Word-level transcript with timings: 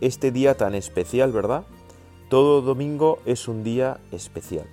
este 0.00 0.30
día 0.30 0.56
tan 0.56 0.74
especial, 0.74 1.32
¿verdad? 1.32 1.64
Todo 2.28 2.60
domingo 2.62 3.20
es 3.26 3.48
un 3.48 3.64
día 3.64 4.00
especial. 4.12 4.66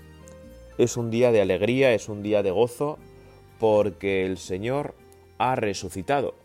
Es 0.77 0.97
un 0.97 1.09
día 1.09 1.31
de 1.31 1.41
alegría, 1.41 1.93
es 1.93 2.09
un 2.09 2.21
día 2.21 2.43
de 2.43 2.51
gozo, 2.51 2.99
porque 3.59 4.25
el 4.25 4.37
Señor 4.37 4.93
ha 5.37 5.55
resucitado, 5.55 6.35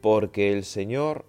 porque 0.00 0.52
el 0.52 0.64
Señor 0.64 1.24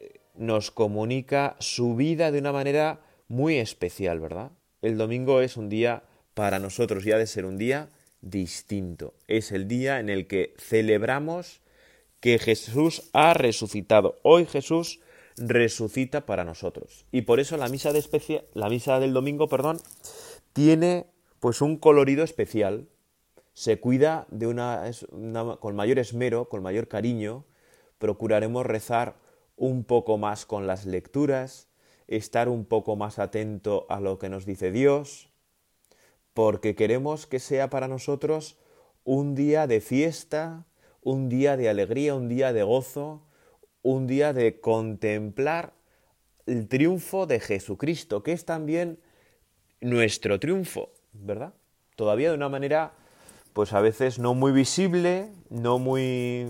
eh, 0.00 0.20
nos 0.34 0.70
comunica 0.70 1.56
su 1.58 1.96
vida 1.96 2.30
de 2.30 2.38
una 2.38 2.52
manera 2.52 3.00
muy 3.28 3.56
especial, 3.56 4.20
¿verdad? 4.20 4.50
El 4.82 4.98
domingo 4.98 5.40
es 5.40 5.56
un 5.56 5.68
día 5.68 6.04
para 6.34 6.58
nosotros 6.58 7.06
y 7.06 7.12
ha 7.12 7.18
de 7.18 7.26
ser 7.26 7.46
un 7.46 7.56
día 7.56 7.88
distinto. 8.20 9.14
Es 9.26 9.52
el 9.52 9.66
día 9.66 10.00
en 10.00 10.10
el 10.10 10.26
que 10.26 10.54
celebramos 10.58 11.62
que 12.20 12.38
Jesús 12.38 13.08
ha 13.12 13.34
resucitado. 13.34 14.18
Hoy 14.22 14.46
Jesús 14.46 15.00
resucita 15.36 16.26
para 16.26 16.44
nosotros. 16.44 17.06
Y 17.12 17.22
por 17.22 17.40
eso 17.40 17.56
la 17.56 17.68
misa, 17.68 17.92
de 17.92 17.98
especie, 17.98 18.48
la 18.54 18.68
misa 18.68 19.00
del 19.00 19.12
domingo, 19.12 19.48
perdón, 19.48 19.78
tiene 20.52 21.06
pues 21.40 21.60
un 21.60 21.76
colorido 21.76 22.24
especial. 22.24 22.88
Se 23.52 23.80
cuida 23.80 24.26
de 24.30 24.46
una, 24.46 24.82
con 25.60 25.76
mayor 25.76 25.98
esmero, 25.98 26.48
con 26.48 26.62
mayor 26.62 26.88
cariño. 26.88 27.44
Procuraremos 27.98 28.66
rezar 28.66 29.16
un 29.56 29.84
poco 29.84 30.18
más 30.18 30.46
con 30.46 30.66
las 30.66 30.86
lecturas, 30.86 31.68
estar 32.06 32.48
un 32.48 32.64
poco 32.64 32.96
más 32.96 33.18
atento 33.18 33.86
a 33.88 34.00
lo 34.00 34.18
que 34.18 34.28
nos 34.28 34.44
dice 34.44 34.70
Dios, 34.70 35.30
porque 36.34 36.74
queremos 36.74 37.26
que 37.26 37.40
sea 37.40 37.70
para 37.70 37.88
nosotros 37.88 38.58
un 39.04 39.34
día 39.34 39.66
de 39.66 39.80
fiesta, 39.80 40.66
un 41.00 41.28
día 41.28 41.56
de 41.56 41.68
alegría, 41.68 42.14
un 42.14 42.28
día 42.28 42.52
de 42.52 42.62
gozo, 42.62 43.25
un 43.86 44.08
día 44.08 44.32
de 44.32 44.60
contemplar 44.60 45.72
el 46.46 46.66
triunfo 46.66 47.26
de 47.26 47.38
Jesucristo, 47.38 48.24
que 48.24 48.32
es 48.32 48.44
también 48.44 48.98
nuestro 49.80 50.40
triunfo, 50.40 50.90
¿verdad? 51.12 51.54
Todavía 51.94 52.30
de 52.30 52.34
una 52.34 52.48
manera, 52.48 52.90
pues 53.52 53.72
a 53.72 53.80
veces 53.80 54.18
no 54.18 54.34
muy 54.34 54.50
visible, 54.50 55.30
no 55.50 55.78
muy, 55.78 56.48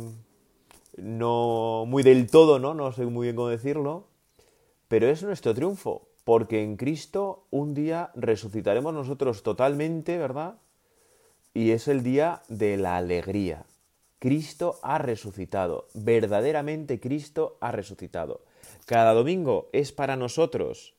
no 0.96 1.84
muy 1.86 2.02
del 2.02 2.26
todo, 2.30 2.58
¿no? 2.58 2.72
No 2.72 2.90
sé 2.92 3.04
muy 3.04 3.26
bien 3.26 3.36
cómo 3.36 3.48
decirlo, 3.48 4.06
pero 4.88 5.06
es 5.06 5.22
nuestro 5.22 5.52
triunfo, 5.52 6.08
porque 6.24 6.62
en 6.62 6.78
Cristo 6.78 7.44
un 7.50 7.74
día 7.74 8.12
resucitaremos 8.14 8.94
nosotros 8.94 9.42
totalmente, 9.42 10.16
¿verdad? 10.16 10.54
Y 11.52 11.72
es 11.72 11.86
el 11.86 12.02
día 12.02 12.40
de 12.48 12.78
la 12.78 12.96
alegría. 12.96 13.66
Cristo 14.19 14.78
ha 14.83 14.98
resucitado, 14.98 15.89
verdaderamente 15.95 17.00
Cristo 17.00 17.59
ha 17.60 17.71
resucitado. 17.71 18.44
Cada 18.87 19.12
domingo 19.12 19.69
es 19.72 19.93
para 19.93 20.16
nosotros 20.16 20.94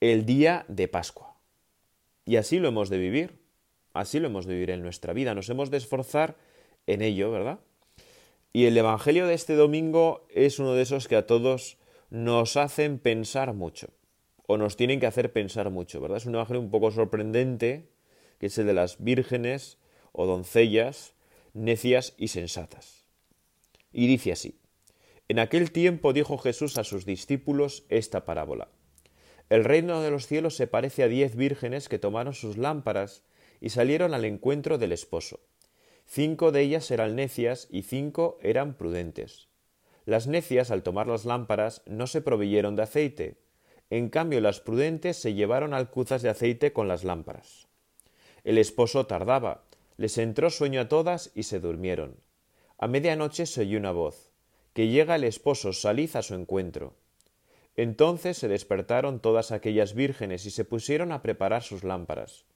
el 0.00 0.24
día 0.24 0.64
de 0.68 0.88
Pascua. 0.88 1.36
Y 2.24 2.36
así 2.36 2.58
lo 2.58 2.68
hemos 2.68 2.88
de 2.88 2.98
vivir, 2.98 3.38
así 3.92 4.20
lo 4.20 4.28
hemos 4.28 4.46
de 4.46 4.54
vivir 4.54 4.70
en 4.70 4.82
nuestra 4.82 5.12
vida, 5.12 5.34
nos 5.34 5.48
hemos 5.50 5.70
de 5.70 5.76
esforzar 5.76 6.36
en 6.86 7.02
ello, 7.02 7.30
¿verdad? 7.30 7.60
Y 8.52 8.64
el 8.64 8.76
Evangelio 8.76 9.26
de 9.26 9.34
este 9.34 9.54
domingo 9.54 10.26
es 10.30 10.58
uno 10.58 10.74
de 10.74 10.82
esos 10.82 11.08
que 11.08 11.16
a 11.16 11.26
todos 11.26 11.78
nos 12.10 12.56
hacen 12.56 12.98
pensar 12.98 13.54
mucho 13.54 13.88
o 14.46 14.56
nos 14.56 14.76
tienen 14.76 14.98
que 14.98 15.06
hacer 15.06 15.32
pensar 15.32 15.70
mucho, 15.70 16.00
¿verdad? 16.00 16.16
Es 16.16 16.26
un 16.26 16.34
evangelio 16.34 16.60
un 16.60 16.70
poco 16.70 16.90
sorprendente, 16.90 17.88
que 18.40 18.46
es 18.46 18.58
el 18.58 18.66
de 18.66 18.72
las 18.72 18.96
vírgenes 18.98 19.78
o 20.10 20.26
doncellas 20.26 21.14
necias 21.52 22.14
y 22.16 22.28
sensatas. 22.28 23.04
Y 23.92 24.06
dice 24.06 24.32
así, 24.32 24.60
En 25.28 25.38
aquel 25.38 25.72
tiempo 25.72 26.12
dijo 26.12 26.38
Jesús 26.38 26.78
a 26.78 26.84
sus 26.84 27.04
discípulos 27.04 27.84
esta 27.88 28.24
parábola. 28.24 28.68
El 29.48 29.64
reino 29.64 30.00
de 30.00 30.10
los 30.10 30.26
cielos 30.26 30.56
se 30.56 30.66
parece 30.66 31.02
a 31.02 31.08
diez 31.08 31.36
vírgenes 31.36 31.88
que 31.88 31.98
tomaron 31.98 32.34
sus 32.34 32.56
lámparas 32.56 33.22
y 33.60 33.70
salieron 33.70 34.14
al 34.14 34.24
encuentro 34.24 34.78
del 34.78 34.92
esposo. 34.92 35.40
Cinco 36.06 36.52
de 36.52 36.62
ellas 36.62 36.90
eran 36.90 37.16
necias 37.16 37.68
y 37.70 37.82
cinco 37.82 38.38
eran 38.42 38.74
prudentes. 38.76 39.48
Las 40.04 40.26
necias, 40.26 40.70
al 40.70 40.82
tomar 40.82 41.06
las 41.06 41.24
lámparas, 41.24 41.82
no 41.86 42.06
se 42.06 42.20
proveyeron 42.20 42.74
de 42.74 42.82
aceite, 42.82 43.38
en 43.90 44.08
cambio, 44.08 44.40
las 44.40 44.60
prudentes 44.60 45.16
se 45.16 45.34
llevaron 45.34 45.74
alcuzas 45.74 46.22
de 46.22 46.30
aceite 46.30 46.72
con 46.72 46.86
las 46.86 47.02
lámparas. 47.02 47.66
El 48.44 48.56
esposo 48.56 49.06
tardaba, 49.06 49.64
les 50.00 50.16
entró 50.16 50.48
sueño 50.48 50.80
a 50.80 50.88
todas 50.88 51.30
y 51.34 51.42
se 51.42 51.60
durmieron. 51.60 52.16
A 52.78 52.88
medianoche 52.88 53.44
se 53.44 53.60
oyó 53.60 53.76
una 53.76 53.92
voz 53.92 54.32
que 54.72 54.88
llega 54.88 55.14
el 55.14 55.24
esposo, 55.24 55.74
salid 55.74 56.16
a 56.16 56.22
su 56.22 56.34
encuentro. 56.34 56.94
Entonces 57.76 58.38
se 58.38 58.48
despertaron 58.48 59.20
todas 59.20 59.52
aquellas 59.52 59.92
vírgenes 59.92 60.46
y 60.46 60.50
se 60.52 60.64
pusieron 60.64 61.12
a 61.12 61.20
preparar 61.20 61.62
sus 61.62 61.84
lámparas. 61.84 62.46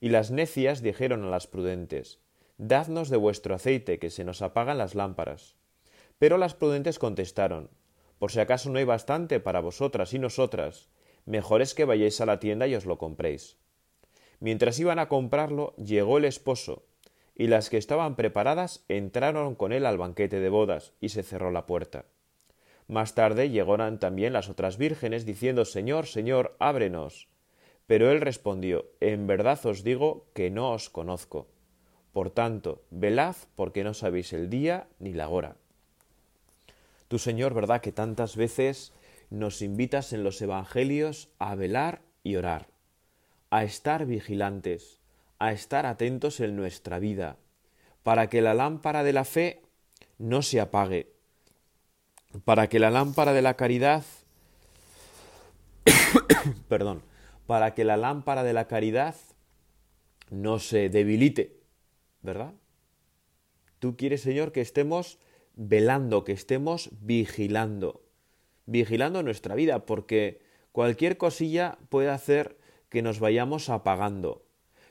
Y 0.00 0.08
las 0.08 0.32
necias 0.32 0.82
dijeron 0.82 1.22
a 1.22 1.30
las 1.30 1.46
prudentes 1.46 2.18
Dadnos 2.58 3.08
de 3.08 3.18
vuestro 3.18 3.54
aceite, 3.54 4.00
que 4.00 4.10
se 4.10 4.24
nos 4.24 4.42
apagan 4.42 4.78
las 4.78 4.96
lámparas. 4.96 5.54
Pero 6.18 6.38
las 6.38 6.54
prudentes 6.54 6.98
contestaron 6.98 7.70
por 8.18 8.32
si 8.32 8.40
acaso 8.40 8.68
no 8.68 8.80
hay 8.80 8.84
bastante 8.84 9.38
para 9.38 9.60
vosotras 9.60 10.12
y 10.12 10.18
nosotras, 10.18 10.88
mejor 11.24 11.62
es 11.62 11.72
que 11.72 11.84
vayáis 11.84 12.20
a 12.20 12.26
la 12.26 12.40
tienda 12.40 12.66
y 12.66 12.74
os 12.74 12.84
lo 12.84 12.98
compréis. 12.98 13.58
Mientras 14.40 14.78
iban 14.80 14.98
a 14.98 15.08
comprarlo, 15.08 15.74
llegó 15.76 16.18
el 16.18 16.24
esposo, 16.24 16.82
y 17.34 17.46
las 17.46 17.70
que 17.70 17.76
estaban 17.76 18.16
preparadas 18.16 18.84
entraron 18.88 19.54
con 19.54 19.72
él 19.72 19.86
al 19.86 19.98
banquete 19.98 20.40
de 20.40 20.48
bodas, 20.48 20.94
y 21.00 21.10
se 21.10 21.22
cerró 21.22 21.50
la 21.50 21.66
puerta. 21.66 22.06
Más 22.88 23.14
tarde 23.14 23.50
llegaron 23.50 24.00
también 24.00 24.32
las 24.32 24.48
otras 24.48 24.76
vírgenes, 24.76 25.24
diciendo 25.24 25.64
Señor, 25.64 26.06
Señor, 26.06 26.56
ábrenos. 26.58 27.28
Pero 27.86 28.10
él 28.10 28.20
respondió 28.20 28.86
En 28.98 29.26
verdad 29.26 29.64
os 29.66 29.84
digo 29.84 30.26
que 30.34 30.50
no 30.50 30.72
os 30.72 30.90
conozco. 30.90 31.46
Por 32.12 32.30
tanto, 32.30 32.82
velad 32.90 33.36
porque 33.54 33.84
no 33.84 33.94
sabéis 33.94 34.32
el 34.32 34.50
día 34.50 34.88
ni 34.98 35.12
la 35.12 35.28
hora. 35.28 35.56
Tú, 37.06 37.18
Señor, 37.18 37.54
¿verdad? 37.54 37.80
Que 37.80 37.92
tantas 37.92 38.34
veces 38.34 38.92
nos 39.30 39.62
invitas 39.62 40.12
en 40.12 40.24
los 40.24 40.42
Evangelios 40.42 41.28
a 41.38 41.54
velar 41.54 42.02
y 42.24 42.34
orar, 42.34 42.69
a 43.50 43.64
estar 43.64 44.06
vigilantes, 44.06 45.00
a 45.38 45.52
estar 45.52 45.86
atentos 45.86 46.40
en 46.40 46.56
nuestra 46.56 46.98
vida, 46.98 47.36
para 48.02 48.28
que 48.28 48.40
la 48.40 48.54
lámpara 48.54 49.02
de 49.02 49.12
la 49.12 49.24
fe 49.24 49.62
no 50.18 50.42
se 50.42 50.60
apague, 50.60 51.12
para 52.44 52.68
que 52.68 52.78
la 52.78 52.90
lámpara 52.90 53.32
de 53.32 53.42
la 53.42 53.54
caridad, 53.54 54.04
perdón, 56.68 57.02
para 57.46 57.74
que 57.74 57.84
la 57.84 57.96
lámpara 57.96 58.44
de 58.44 58.52
la 58.52 58.68
caridad 58.68 59.16
no 60.30 60.60
se 60.60 60.88
debilite, 60.88 61.60
¿verdad? 62.22 62.54
Tú 63.80 63.96
quieres, 63.96 64.20
Señor, 64.20 64.52
que 64.52 64.60
estemos 64.60 65.18
velando, 65.54 66.22
que 66.22 66.32
estemos 66.32 66.90
vigilando, 67.00 68.04
vigilando 68.66 69.22
nuestra 69.22 69.54
vida, 69.54 69.86
porque 69.86 70.42
cualquier 70.70 71.16
cosilla 71.16 71.78
puede 71.88 72.10
hacer 72.10 72.59
que 72.90 73.02
nos 73.02 73.20
vayamos 73.20 73.70
apagando. 73.70 74.42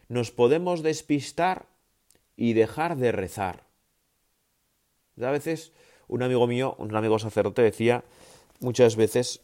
Nos 0.08 0.32
podemos 0.32 0.82
despistar 0.82 1.68
y 2.36 2.54
dejar 2.54 2.98
de 2.98 3.12
rezar. 3.12 3.66
A 5.22 5.32
veces 5.32 5.74
un 6.08 6.24
amigo 6.24 6.48
mío, 6.48 6.76
un 6.80 6.96
amigo 6.96 7.20
sacerdote, 7.20 7.62
decía 7.62 8.04
muchas 8.60 8.96
veces 8.96 9.42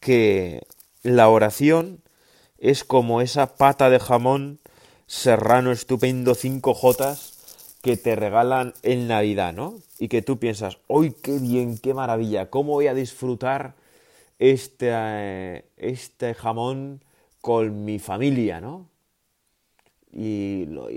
que 0.00 0.66
la 1.02 1.28
oración 1.28 2.02
es 2.58 2.84
como 2.84 3.20
esa 3.20 3.56
pata 3.56 3.90
de 3.90 4.00
jamón 4.00 4.58
serrano 5.06 5.70
estupendo 5.70 6.34
cinco 6.34 6.74
jotas 6.74 7.76
que 7.82 7.98
te 7.98 8.16
regalan 8.16 8.72
en 8.82 9.06
Navidad, 9.08 9.52
¿no? 9.52 9.74
Y 9.98 10.08
que 10.08 10.22
tú 10.22 10.38
piensas, 10.38 10.78
¡ay, 10.88 11.14
qué 11.22 11.38
bien, 11.38 11.76
qué 11.76 11.92
maravilla! 11.92 12.48
¿Cómo 12.48 12.72
voy 12.72 12.86
a 12.86 12.94
disfrutar 12.94 13.74
este, 14.38 15.66
este 15.76 16.32
jamón 16.32 17.04
con 17.44 17.84
mi 17.84 17.98
familia, 17.98 18.58
¿no? 18.58 18.88
Y 20.10 20.64
lo, 20.64 20.88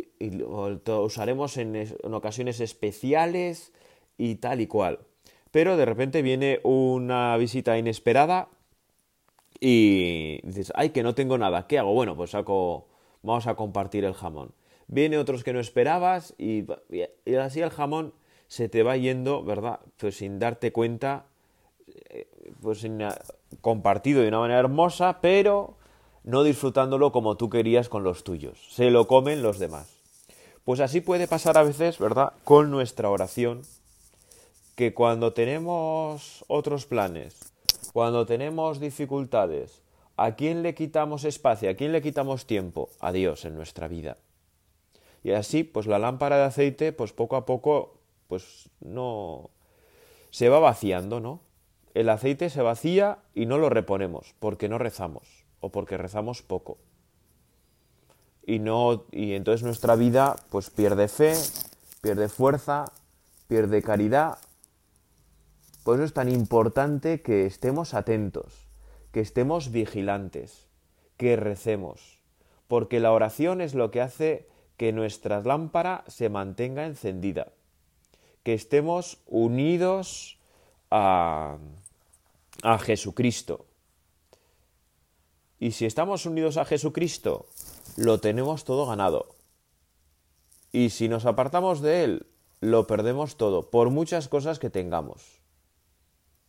usaremos 1.03 1.57
en, 1.57 1.93
ocasiones 2.03 2.61
especiales 2.61 3.73
y 4.17 4.35
tal 4.35 4.61
y 4.61 4.67
cual. 4.67 4.99
Pero 5.51 5.75
de 5.75 5.83
repente 5.83 6.21
viene 6.21 6.61
una 6.63 7.35
visita 7.35 7.77
inesperada 7.77 8.47
y 9.59 10.39
dices, 10.43 10.71
ay, 10.75 10.91
que 10.91 11.03
no 11.03 11.13
tengo 11.15 11.37
nada, 11.37 11.67
¿qué 11.67 11.79
hago? 11.79 11.93
Bueno, 11.93 12.15
pues 12.15 12.29
saco, 12.29 12.87
vamos 13.23 13.45
a 13.47 13.55
compartir 13.55 14.05
el 14.05 14.13
jamón. 14.13 14.53
Viene 14.87 15.17
otros 15.17 15.43
que 15.43 15.51
no 15.51 15.59
esperabas 15.59 16.33
y, 16.37 16.63
y 17.25 17.35
así 17.35 17.59
el 17.59 17.71
jamón 17.71 18.13
se 18.47 18.69
te 18.69 18.83
va 18.83 18.95
yendo, 18.95 19.43
¿verdad? 19.43 19.81
Pues 19.97 20.15
sin 20.15 20.39
darte 20.39 20.71
cuenta, 20.71 21.25
eh, 22.09 22.29
pues 22.61 22.79
sin, 22.79 22.99
compartido 23.59 24.21
de 24.21 24.29
una 24.29 24.39
manera 24.39 24.61
hermosa, 24.61 25.19
pero 25.19 25.75
no 26.27 26.43
disfrutándolo 26.43 27.13
como 27.13 27.37
tú 27.37 27.49
querías 27.49 27.87
con 27.87 28.03
los 28.03 28.25
tuyos. 28.25 28.59
Se 28.69 28.91
lo 28.91 29.07
comen 29.07 29.41
los 29.41 29.59
demás. 29.59 29.87
Pues 30.65 30.81
así 30.81 30.99
puede 30.99 31.25
pasar 31.25 31.57
a 31.57 31.63
veces, 31.63 31.99
¿verdad? 31.99 32.33
Con 32.43 32.69
nuestra 32.69 33.09
oración, 33.09 33.61
que 34.75 34.93
cuando 34.93 35.31
tenemos 35.31 36.43
otros 36.49 36.85
planes, 36.85 37.53
cuando 37.93 38.25
tenemos 38.25 38.81
dificultades, 38.81 39.81
¿a 40.17 40.35
quién 40.35 40.63
le 40.63 40.75
quitamos 40.75 41.23
espacio? 41.23 41.69
¿A 41.69 41.75
quién 41.75 41.93
le 41.93 42.01
quitamos 42.01 42.45
tiempo? 42.45 42.89
A 42.99 43.13
Dios 43.13 43.45
en 43.45 43.55
nuestra 43.55 43.87
vida. 43.87 44.17
Y 45.23 45.31
así, 45.31 45.63
pues 45.63 45.87
la 45.87 45.97
lámpara 45.97 46.35
de 46.35 46.43
aceite, 46.43 46.91
pues 46.91 47.13
poco 47.13 47.37
a 47.37 47.45
poco, 47.45 47.99
pues 48.27 48.69
no 48.81 49.49
se 50.31 50.49
va 50.49 50.59
vaciando, 50.59 51.21
¿no? 51.21 51.39
El 51.93 52.09
aceite 52.09 52.49
se 52.49 52.61
vacía 52.61 53.19
y 53.33 53.45
no 53.45 53.57
lo 53.57 53.69
reponemos 53.69 54.35
porque 54.41 54.67
no 54.67 54.77
rezamos 54.77 55.46
o 55.59 55.69
porque 55.69 55.97
rezamos 55.97 56.41
poco. 56.41 56.77
Y 58.45 58.59
no 58.59 59.05
y 59.11 59.33
entonces 59.33 59.63
nuestra 59.63 59.95
vida 59.95 60.35
pues 60.49 60.69
pierde 60.69 61.07
fe, 61.07 61.33
pierde 62.01 62.29
fuerza, 62.29 62.91
pierde 63.47 63.81
caridad 63.81 64.37
por 65.87 65.95
eso 65.95 66.03
es 66.03 66.13
tan 66.13 66.27
importante 66.27 67.21
que 67.21 67.45
estemos 67.45 67.93
atentos, 67.93 68.67
que 69.13 69.21
estemos 69.21 69.71
vigilantes, 69.71 70.67
que 71.15 71.37
recemos, 71.37 72.19
porque 72.67 72.99
la 72.99 73.13
oración 73.13 73.61
es 73.61 73.73
lo 73.73 73.89
que 73.89 74.01
hace 74.01 74.49
que 74.75 74.91
nuestra 74.91 75.39
lámpara 75.39 76.03
se 76.07 76.27
mantenga 76.27 76.85
encendida, 76.85 77.53
que 78.43 78.53
estemos 78.53 79.19
unidos 79.27 80.39
a, 80.91 81.55
a 82.63 82.79
Jesucristo. 82.79 83.66
Y 85.59 85.71
si 85.71 85.85
estamos 85.85 86.25
unidos 86.25 86.57
a 86.57 86.65
Jesucristo, 86.65 87.47
lo 87.95 88.19
tenemos 88.19 88.63
todo 88.63 88.85
ganado. 88.85 89.27
Y 90.71 90.89
si 90.89 91.09
nos 91.09 91.25
apartamos 91.25 91.81
de 91.81 92.03
Él, 92.03 92.27
lo 92.59 92.87
perdemos 92.87 93.37
todo, 93.37 93.69
por 93.69 93.89
muchas 93.89 94.27
cosas 94.27 94.59
que 94.59 94.69
tengamos. 94.69 95.37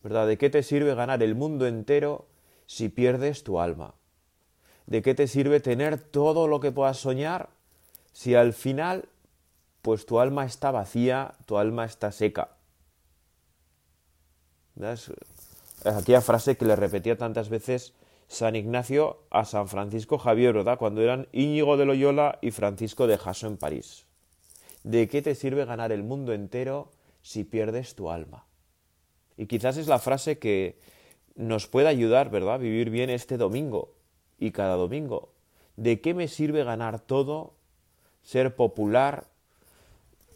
¿verdad? 0.03 0.27
¿De 0.27 0.39
qué 0.39 0.51
te 0.51 0.63
sirve 0.63 0.95
ganar 0.95 1.23
el 1.23 1.35
mundo 1.35 1.67
entero 1.67 2.27
si 2.67 2.89
pierdes 2.89 3.45
tu 3.45 3.61
alma? 3.61 3.95
¿De 4.87 5.03
qué 5.03 5.15
te 5.15 5.27
sirve 5.27 5.61
tener 5.61 5.99
todo 5.99 6.49
lo 6.49 6.61
que 6.61 6.73
puedas 6.73 6.99
soñar 6.99 7.51
si 8.13 8.35
al 8.35 8.53
final 8.53 9.09
pues 9.83 10.07
tu 10.07 10.19
alma 10.19 10.45
está 10.45 10.71
vacía, 10.71 11.35
tu 11.47 11.59
alma 11.59 11.85
está 11.85 12.13
seca? 12.13 12.51
Es 14.81 15.11
aquella 15.85 16.21
frase 16.21 16.57
que 16.57 16.65
le 16.65 16.77
repetía 16.77 17.19
tantas 17.19 17.49
veces 17.49 17.93
San 18.29 18.57
Ignacio 18.57 19.23
a 19.31 19.45
San 19.45 19.69
Francisco 19.69 20.19
Javier, 20.19 20.53
¿verdad? 20.53 20.79
Cuando 20.79 21.01
eran 21.01 21.29
Íñigo 21.33 21.77
de 21.79 21.87
Loyola 21.87 22.39
y 22.43 22.51
Francisco 22.51 23.07
de 23.07 23.17
Jaso 23.17 23.47
en 23.47 23.57
París. 23.57 24.05
¿De 24.85 25.09
qué 25.09 25.23
te 25.23 25.35
sirve 25.35 25.65
ganar 25.65 25.93
el 25.93 26.03
mundo 26.03 26.33
entero 26.33 26.91
si 27.23 27.45
pierdes 27.45 27.95
tu 27.95 28.11
alma? 28.11 28.45
Y 29.37 29.47
quizás 29.47 29.77
es 29.79 29.87
la 29.87 29.99
frase 29.99 30.39
que 30.39 30.79
nos 31.37 31.67
puede 31.67 31.89
ayudar, 31.89 32.31
¿verdad?, 32.31 32.55
a 32.55 32.59
vivir 32.59 32.91
bien 32.91 33.11
este 33.11 33.39
domingo 33.39 33.95
y 34.39 34.51
cada 34.51 34.77
domingo. 34.77 35.33
¿De 35.77 36.01
qué 36.01 36.13
me 36.13 36.29
sirve 36.29 36.65
ganar 36.65 37.01
todo, 37.01 37.55
ser 38.23 38.57
popular, 38.57 39.27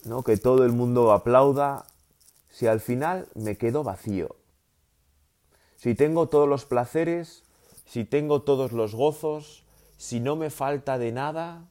¿no? 0.04 0.22
que 0.22 0.36
todo 0.36 0.64
el 0.64 0.72
mundo 0.72 1.12
aplauda, 1.12 1.84
si 2.48 2.66
al 2.66 2.80
final 2.80 3.28
me 3.34 3.56
quedo 3.56 3.82
vacío? 3.82 4.36
Si 5.76 5.94
tengo 5.96 6.28
todos 6.28 6.48
los 6.48 6.64
placeres, 6.64 7.41
si 7.84 8.04
tengo 8.04 8.42
todos 8.42 8.72
los 8.72 8.94
gozos, 8.94 9.64
si 9.96 10.20
no 10.20 10.36
me 10.36 10.50
falta 10.50 10.98
de 10.98 11.12
nada, 11.12 11.68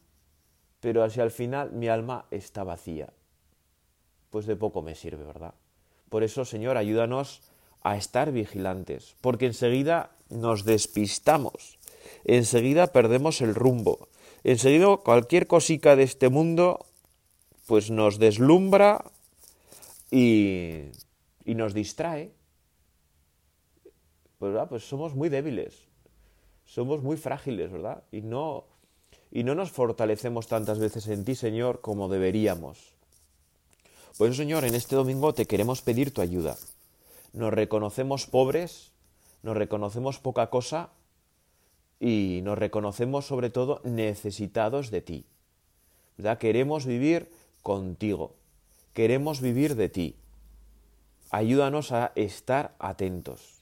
pero 0.80 1.08
si 1.10 1.22
al 1.22 1.32
final 1.32 1.72
mi 1.72 1.88
alma 1.88 2.26
está 2.32 2.64
vacía, 2.64 3.14
pues 4.30 4.46
de 4.46 4.56
poco 4.56 4.82
me 4.82 4.96
sirve, 4.96 5.24
¿verdad? 5.24 5.54
Por 6.10 6.24
eso, 6.24 6.46
Señor, 6.46 6.78
ayúdanos 6.78 7.42
a 7.84 7.98
estar 7.98 8.32
vigilantes, 8.32 9.16
porque 9.22 9.46
enseguida 9.46 10.12
nos 10.30 10.66
despistamos, 10.66 11.78
enseguida 12.24 12.88
perdemos 12.88 13.42
el 13.42 13.56
rumbo, 13.56 14.08
enseguida 14.44 14.98
cualquier 14.98 15.48
cosica 15.48 15.96
de 15.96 16.04
este 16.04 16.30
mundo 16.30 16.86
pues 17.68 17.90
nos 17.90 18.20
deslumbra 18.20 19.12
y, 20.10 20.92
y 21.46 21.56
nos 21.56 21.74
distrae. 21.74 22.34
Pues, 24.40 24.68
pues 24.68 24.84
somos 24.84 25.16
muy 25.16 25.30
débiles, 25.30 25.88
somos 26.72 27.04
muy 27.04 27.18
frágiles, 27.18 27.70
¿verdad? 27.70 28.04
Y 28.14 28.22
no, 28.22 28.64
y 29.30 29.44
no 29.44 29.56
nos 29.56 29.72
fortalecemos 29.72 30.48
tantas 30.48 30.80
veces 30.80 31.06
en 31.08 31.26
ti, 31.26 31.36
Señor, 31.36 31.82
como 31.82 32.08
deberíamos. 32.08 32.94
Por 34.18 34.30
eso, 34.30 34.38
Señor, 34.38 34.64
en 34.64 34.76
este 34.76 34.96
domingo 34.96 35.34
te 35.34 35.48
queremos 35.48 35.82
pedir 35.82 36.14
tu 36.14 36.22
ayuda. 36.22 36.58
Nos 37.34 37.52
reconocemos 37.52 38.26
pobres, 38.26 38.92
nos 39.44 39.58
reconocemos 39.58 40.20
poca 40.20 40.50
cosa 40.50 40.92
y 42.00 42.40
nos 42.44 42.58
reconocemos 42.58 43.26
sobre 43.26 43.50
todo 43.50 43.82
necesitados 43.84 44.92
de 44.92 45.02
ti. 45.02 45.26
¿Verdad? 46.18 46.38
Queremos 46.38 46.86
vivir 46.86 47.30
contigo, 47.64 48.36
queremos 48.94 49.42
vivir 49.42 49.76
de 49.76 49.90
ti. 49.90 50.16
Ayúdanos 51.32 51.92
a 51.92 52.14
estar 52.16 52.76
atentos, 52.80 53.60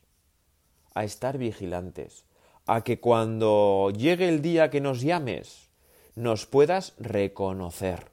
a 0.94 1.04
estar 1.04 1.40
vigilantes, 1.40 2.24
a 2.70 2.82
que 2.84 3.00
cuando 3.00 3.92
llegue 3.96 4.30
el 4.30 4.42
día 4.42 4.70
que 4.70 4.82
nos 4.82 5.02
llames, 5.02 5.70
nos 6.16 6.46
puedas 6.46 6.94
reconocer. 7.00 8.12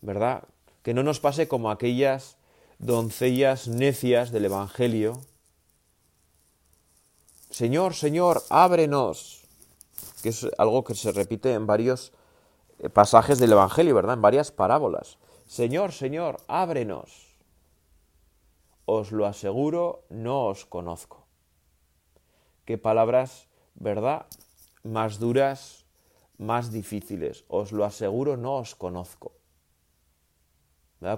¿Verdad? 0.00 0.44
que 0.88 0.94
no 0.94 1.02
nos 1.02 1.20
pase 1.20 1.48
como 1.48 1.70
aquellas 1.70 2.38
doncellas 2.78 3.68
necias 3.68 4.32
del 4.32 4.46
Evangelio. 4.46 5.20
Señor, 7.50 7.92
Señor, 7.92 8.42
ábrenos, 8.48 9.44
que 10.22 10.30
es 10.30 10.46
algo 10.56 10.84
que 10.84 10.94
se 10.94 11.12
repite 11.12 11.52
en 11.52 11.66
varios 11.66 12.14
eh, 12.78 12.88
pasajes 12.88 13.38
del 13.38 13.52
Evangelio, 13.52 13.94
¿verdad? 13.94 14.14
En 14.14 14.22
varias 14.22 14.50
parábolas. 14.50 15.18
Señor, 15.46 15.92
Señor, 15.92 16.40
ábrenos. 16.48 17.36
Os 18.86 19.12
lo 19.12 19.26
aseguro, 19.26 20.04
no 20.08 20.46
os 20.46 20.64
conozco. 20.64 21.27
Qué 22.68 22.76
palabras, 22.76 23.48
¿verdad? 23.76 24.26
Más 24.82 25.18
duras, 25.18 25.86
más 26.36 26.70
difíciles. 26.70 27.46
Os 27.48 27.72
lo 27.72 27.86
aseguro, 27.86 28.36
no 28.36 28.56
os 28.56 28.74
conozco. 28.74 29.32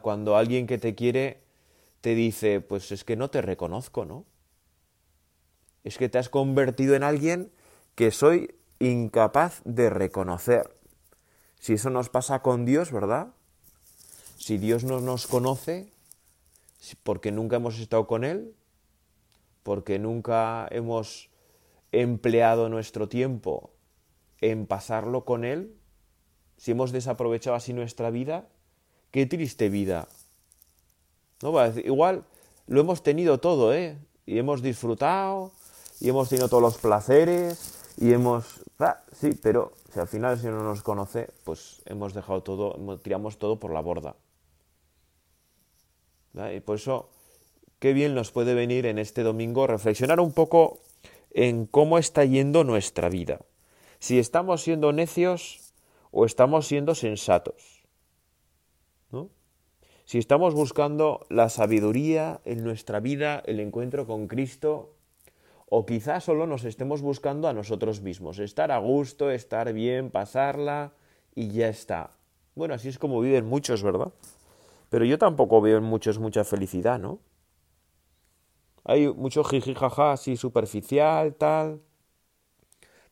Cuando 0.02 0.36
alguien 0.36 0.68
que 0.68 0.78
te 0.78 0.94
quiere 0.94 1.42
te 2.02 2.14
dice, 2.14 2.60
pues 2.60 2.92
es 2.92 3.02
que 3.02 3.16
no 3.16 3.30
te 3.30 3.42
reconozco, 3.42 4.04
¿no? 4.04 4.26
Es 5.82 5.98
que 5.98 6.08
te 6.08 6.18
has 6.18 6.28
convertido 6.28 6.94
en 6.94 7.02
alguien 7.02 7.50
que 7.96 8.12
soy 8.12 8.54
incapaz 8.78 9.60
de 9.64 9.90
reconocer. 9.90 10.72
Si 11.58 11.72
eso 11.72 11.90
nos 11.90 12.10
pasa 12.10 12.42
con 12.42 12.64
Dios, 12.64 12.92
¿verdad? 12.92 13.34
Si 14.36 14.56
Dios 14.56 14.84
no 14.84 15.00
nos 15.00 15.26
conoce, 15.26 15.92
porque 17.02 17.32
nunca 17.32 17.56
hemos 17.56 17.80
estado 17.80 18.06
con 18.06 18.22
Él, 18.22 18.54
porque 19.64 19.98
nunca 19.98 20.68
hemos 20.70 21.28
empleado 21.92 22.68
nuestro 22.68 23.08
tiempo 23.08 23.72
en 24.40 24.66
pasarlo 24.66 25.24
con 25.24 25.44
Él, 25.44 25.76
si 26.56 26.72
hemos 26.72 26.92
desaprovechado 26.92 27.56
así 27.56 27.72
nuestra 27.72 28.10
vida, 28.10 28.48
Qué 29.10 29.26
triste 29.26 29.68
vida. 29.68 30.06
¿No? 31.42 31.66
Igual 31.78 32.24
lo 32.66 32.80
hemos 32.80 33.02
tenido 33.02 33.38
todo, 33.38 33.74
¿eh? 33.74 33.98
Y 34.26 34.38
hemos 34.38 34.62
disfrutado, 34.62 35.50
y 35.98 36.08
hemos 36.08 36.28
tenido 36.28 36.48
todos 36.48 36.62
los 36.62 36.78
placeres, 36.78 37.92
y 37.96 38.12
hemos... 38.12 38.60
Ah, 38.78 39.02
sí, 39.12 39.32
pero 39.42 39.72
si 39.92 39.98
al 39.98 40.06
final 40.06 40.38
si 40.38 40.46
no 40.46 40.62
nos 40.62 40.82
conoce, 40.82 41.28
pues 41.44 41.82
hemos 41.86 42.14
dejado 42.14 42.42
todo, 42.42 42.98
tiramos 42.98 43.38
todo 43.38 43.58
por 43.58 43.72
la 43.72 43.80
borda. 43.80 44.14
Y 46.54 46.60
por 46.60 46.76
eso, 46.76 47.08
qué 47.80 47.92
bien 47.92 48.14
nos 48.14 48.30
puede 48.30 48.54
venir 48.54 48.86
en 48.86 49.00
este 49.00 49.24
domingo 49.24 49.66
reflexionar 49.66 50.20
un 50.20 50.32
poco 50.32 50.78
en 51.30 51.66
cómo 51.66 51.98
está 51.98 52.24
yendo 52.24 52.64
nuestra 52.64 53.08
vida. 53.08 53.40
Si 53.98 54.18
estamos 54.18 54.62
siendo 54.62 54.92
necios 54.92 55.74
o 56.10 56.24
estamos 56.26 56.66
siendo 56.66 56.94
sensatos 56.94 57.80
si 60.10 60.18
estamos 60.18 60.54
buscando 60.54 61.24
la 61.28 61.48
sabiduría 61.48 62.40
en 62.44 62.64
nuestra 62.64 62.98
vida, 62.98 63.44
el 63.46 63.60
encuentro 63.60 64.08
con 64.08 64.26
Cristo, 64.26 64.96
o 65.66 65.86
quizás 65.86 66.24
solo 66.24 66.48
nos 66.48 66.64
estemos 66.64 67.00
buscando 67.00 67.46
a 67.46 67.52
nosotros 67.52 68.00
mismos, 68.00 68.40
estar 68.40 68.72
a 68.72 68.78
gusto, 68.78 69.30
estar 69.30 69.72
bien, 69.72 70.10
pasarla 70.10 70.94
y 71.36 71.52
ya 71.52 71.68
está. 71.68 72.10
Bueno, 72.56 72.74
así 72.74 72.88
es 72.88 72.98
como 72.98 73.20
viven 73.20 73.46
muchos, 73.46 73.84
¿verdad? 73.84 74.12
Pero 74.88 75.04
yo 75.04 75.16
tampoco 75.16 75.60
veo 75.60 75.78
en 75.78 75.84
muchos 75.84 76.18
mucha 76.18 76.42
felicidad, 76.42 76.98
¿no? 76.98 77.20
Hay 78.90 79.06
mucho 79.06 79.44
jijijaja 79.44 80.10
así 80.10 80.36
superficial, 80.36 81.36
tal. 81.36 81.80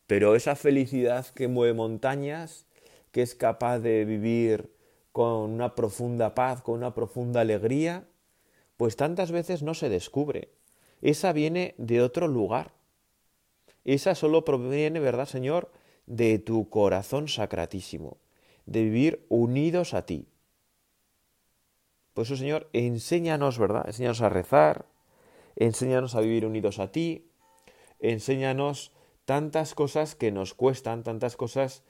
Pero 0.08 0.34
esa 0.34 0.56
felicidad 0.56 1.24
que 1.28 1.46
mueve 1.46 1.72
montañas, 1.72 2.66
que 3.12 3.22
es 3.22 3.36
capaz 3.36 3.78
de 3.78 4.04
vivir 4.04 4.74
con 5.12 5.52
una 5.52 5.76
profunda 5.76 6.34
paz, 6.34 6.62
con 6.62 6.78
una 6.78 6.94
profunda 6.94 7.42
alegría, 7.42 8.08
pues 8.76 8.96
tantas 8.96 9.30
veces 9.30 9.62
no 9.62 9.72
se 9.72 9.88
descubre. 9.88 10.50
Esa 11.00 11.32
viene 11.32 11.76
de 11.78 12.02
otro 12.02 12.26
lugar. 12.26 12.72
Esa 13.84 14.16
solo 14.16 14.44
proviene, 14.44 14.98
¿verdad, 14.98 15.26
Señor?, 15.26 15.70
de 16.06 16.40
tu 16.40 16.70
corazón 16.70 17.28
sacratísimo, 17.28 18.16
de 18.66 18.82
vivir 18.82 19.26
unidos 19.28 19.94
a 19.94 20.06
ti. 20.06 20.26
Por 22.14 22.24
eso, 22.24 22.34
Señor, 22.34 22.68
enséñanos, 22.72 23.60
¿verdad? 23.60 23.84
Enséñanos 23.86 24.22
a 24.22 24.28
rezar, 24.28 24.86
enséñanos 25.58 26.14
a 26.14 26.20
vivir 26.20 26.46
unidos 26.46 26.78
a 26.78 26.92
ti, 26.92 27.26
enséñanos 27.98 28.92
tantas 29.24 29.74
cosas 29.74 30.14
que 30.14 30.30
nos 30.30 30.54
cuestan, 30.54 31.02
tantas 31.02 31.36
cosas 31.36 31.82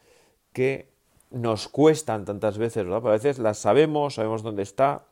que 0.52 0.88
nos 1.30 1.68
cuestan 1.68 2.24
tantas 2.24 2.56
veces, 2.56 2.84
¿verdad? 2.84 3.06
a 3.06 3.12
veces 3.12 3.38
las 3.38 3.58
sabemos, 3.58 4.14
sabemos 4.14 4.42
dónde 4.42 4.62
está. 4.62 5.06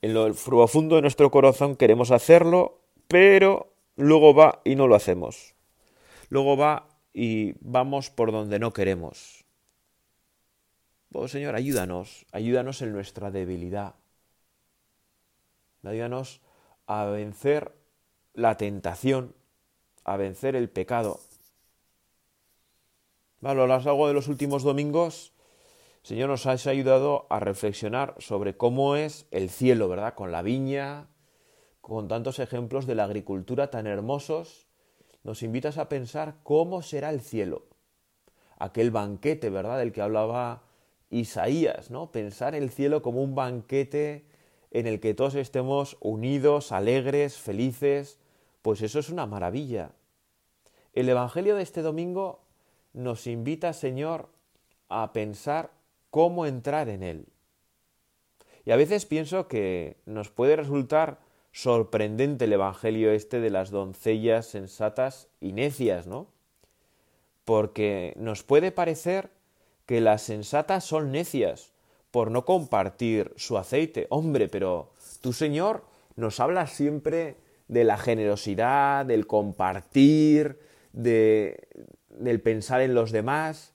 En 0.00 0.14
lo 0.14 0.32
profundo 0.32 0.96
de 0.96 1.02
nuestro 1.02 1.30
corazón 1.30 1.76
queremos 1.76 2.10
hacerlo, 2.10 2.80
pero 3.08 3.74
luego 3.96 4.34
va 4.34 4.62
y 4.64 4.74
no 4.74 4.86
lo 4.86 4.94
hacemos. 4.94 5.54
Luego 6.30 6.56
va 6.56 6.88
y 7.12 7.54
vamos 7.60 8.10
por 8.10 8.32
donde 8.32 8.58
no 8.58 8.72
queremos. 8.72 9.44
Oh 11.12 11.28
Señor, 11.28 11.54
ayúdanos, 11.56 12.26
ayúdanos 12.32 12.80
en 12.80 12.92
nuestra 12.92 13.30
debilidad. 13.30 13.94
Ayúdanos 15.82 16.40
a 16.88 17.04
vencer 17.04 17.76
la 18.32 18.56
tentación, 18.56 19.34
a 20.04 20.16
vencer 20.16 20.56
el 20.56 20.70
pecado, 20.70 21.20
a 23.42 23.54
lo 23.54 23.66
largo 23.66 24.08
de 24.08 24.14
los 24.14 24.26
últimos 24.26 24.64
domingos, 24.64 25.32
Señor, 26.02 26.28
nos 26.30 26.46
has 26.46 26.66
ayudado 26.66 27.26
a 27.28 27.38
reflexionar 27.38 28.14
sobre 28.18 28.56
cómo 28.56 28.96
es 28.96 29.26
el 29.30 29.50
cielo, 29.50 29.88
¿verdad? 29.88 30.14
Con 30.14 30.32
la 30.32 30.42
viña, 30.42 31.08
con 31.80 32.08
tantos 32.08 32.38
ejemplos 32.38 32.86
de 32.86 32.94
la 32.94 33.04
agricultura 33.04 33.70
tan 33.70 33.86
hermosos, 33.86 34.66
nos 35.22 35.42
invitas 35.42 35.76
a 35.76 35.88
pensar 35.88 36.36
cómo 36.42 36.82
será 36.82 37.10
el 37.10 37.20
cielo. 37.20 37.66
Aquel 38.58 38.90
banquete, 38.90 39.50
¿verdad? 39.50 39.78
Del 39.78 39.92
que 39.92 40.02
hablaba 40.02 40.62
Isaías, 41.10 41.90
¿no? 41.90 42.10
Pensar 42.10 42.54
el 42.54 42.70
cielo 42.70 43.02
como 43.02 43.22
un 43.22 43.34
banquete 43.34 44.27
en 44.70 44.86
el 44.86 45.00
que 45.00 45.14
todos 45.14 45.34
estemos 45.34 45.96
unidos, 46.00 46.72
alegres, 46.72 47.36
felices, 47.36 48.18
pues 48.62 48.82
eso 48.82 48.98
es 48.98 49.08
una 49.08 49.26
maravilla. 49.26 49.92
El 50.92 51.08
Evangelio 51.08 51.56
de 51.56 51.62
este 51.62 51.82
domingo 51.82 52.40
nos 52.92 53.26
invita, 53.26 53.72
Señor, 53.72 54.28
a 54.88 55.12
pensar 55.12 55.70
cómo 56.10 56.46
entrar 56.46 56.88
en 56.88 57.02
Él. 57.02 57.26
Y 58.64 58.70
a 58.70 58.76
veces 58.76 59.06
pienso 59.06 59.48
que 59.48 59.96
nos 60.04 60.30
puede 60.30 60.56
resultar 60.56 61.20
sorprendente 61.52 62.44
el 62.44 62.52
Evangelio 62.52 63.10
este 63.12 63.40
de 63.40 63.50
las 63.50 63.70
doncellas 63.70 64.46
sensatas 64.46 65.28
y 65.40 65.52
necias, 65.52 66.06
¿no? 66.06 66.28
Porque 67.44 68.12
nos 68.16 68.42
puede 68.42 68.72
parecer 68.72 69.30
que 69.86 70.02
las 70.02 70.22
sensatas 70.22 70.84
son 70.84 71.12
necias 71.12 71.72
por 72.18 72.32
no 72.32 72.44
compartir 72.44 73.32
su 73.36 73.58
aceite. 73.58 74.08
Hombre, 74.10 74.48
pero 74.48 74.90
tú, 75.20 75.32
Señor, 75.32 75.84
nos 76.16 76.40
hablas 76.40 76.72
siempre 76.72 77.36
de 77.68 77.84
la 77.84 77.96
generosidad, 77.96 79.06
del 79.06 79.28
compartir, 79.28 80.58
de, 80.92 81.68
del 82.08 82.40
pensar 82.40 82.80
en 82.80 82.96
los 82.96 83.12
demás, 83.12 83.72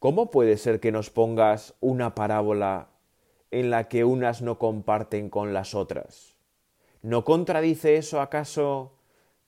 ¿cómo 0.00 0.32
puede 0.32 0.56
ser 0.56 0.80
que 0.80 0.90
nos 0.90 1.10
pongas 1.10 1.74
una 1.78 2.16
parábola 2.16 2.88
en 3.52 3.70
la 3.70 3.86
que 3.86 4.02
unas 4.02 4.42
no 4.42 4.58
comparten 4.58 5.30
con 5.30 5.54
las 5.54 5.76
otras? 5.76 6.34
¿No 7.02 7.24
contradice 7.24 7.96
eso 7.96 8.20
acaso 8.20 8.98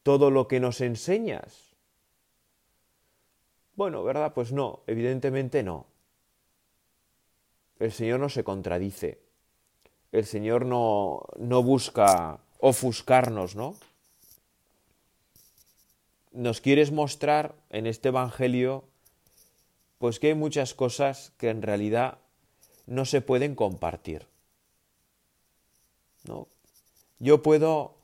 todo 0.04 0.30
lo 0.30 0.46
que 0.46 0.60
nos 0.60 0.80
enseñas? 0.80 1.74
Bueno, 3.74 4.04
¿verdad? 4.04 4.34
Pues 4.34 4.52
no, 4.52 4.84
evidentemente 4.86 5.64
no. 5.64 5.89
El 7.80 7.90
Señor 7.90 8.20
no 8.20 8.28
se 8.28 8.44
contradice. 8.44 9.18
El 10.12 10.24
Señor 10.24 10.64
no, 10.64 11.24
no 11.36 11.62
busca 11.64 12.38
ofuscarnos, 12.60 13.56
¿no? 13.56 13.74
nos 16.32 16.60
quieres 16.60 16.92
mostrar 16.92 17.54
en 17.70 17.86
este 17.86 18.08
Evangelio 18.08 18.84
pues 19.98 20.18
que 20.18 20.28
hay 20.28 20.34
muchas 20.34 20.74
cosas 20.74 21.32
que 21.36 21.50
en 21.50 21.60
realidad 21.60 22.18
no 22.86 23.04
se 23.04 23.20
pueden 23.20 23.54
compartir. 23.54 24.26
¿no? 26.26 26.48
Yo 27.18 27.42
puedo 27.42 27.96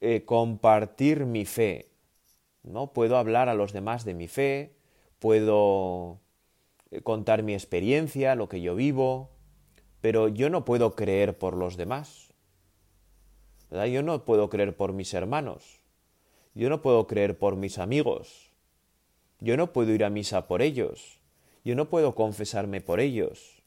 eh, 0.00 0.24
compartir 0.24 1.26
mi 1.26 1.44
fe, 1.44 1.88
¿no? 2.64 2.92
Puedo 2.92 3.16
hablar 3.16 3.48
a 3.48 3.54
los 3.54 3.72
demás 3.72 4.04
de 4.04 4.14
mi 4.14 4.26
fe, 4.26 4.74
puedo 5.20 6.18
contar 7.02 7.42
mi 7.42 7.54
experiencia, 7.54 8.34
lo 8.34 8.48
que 8.48 8.60
yo 8.60 8.74
vivo, 8.74 9.30
pero 10.00 10.28
yo 10.28 10.50
no 10.50 10.64
puedo 10.64 10.94
creer 10.94 11.38
por 11.38 11.56
los 11.56 11.76
demás. 11.76 12.32
Yo 13.70 14.02
no 14.02 14.24
puedo 14.24 14.48
creer 14.50 14.76
por 14.76 14.92
mis 14.92 15.12
hermanos. 15.14 15.80
Yo 16.54 16.68
no 16.68 16.82
puedo 16.82 17.06
creer 17.06 17.36
por 17.38 17.56
mis 17.56 17.78
amigos. 17.78 18.52
Yo 19.40 19.56
no 19.56 19.72
puedo 19.72 19.92
ir 19.92 20.04
a 20.04 20.10
misa 20.10 20.46
por 20.46 20.62
ellos. 20.62 21.20
Yo 21.64 21.74
no 21.74 21.88
puedo 21.88 22.14
confesarme 22.14 22.80
por 22.80 23.00
ellos. 23.00 23.62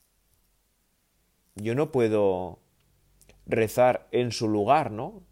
Yo 1.55 1.75
no 1.75 1.91
puedo 1.91 2.59
rezar 3.45 4.07
en 4.11 4.31
su 4.31 4.47
lugar, 4.47 4.91
¿no? 4.91 5.23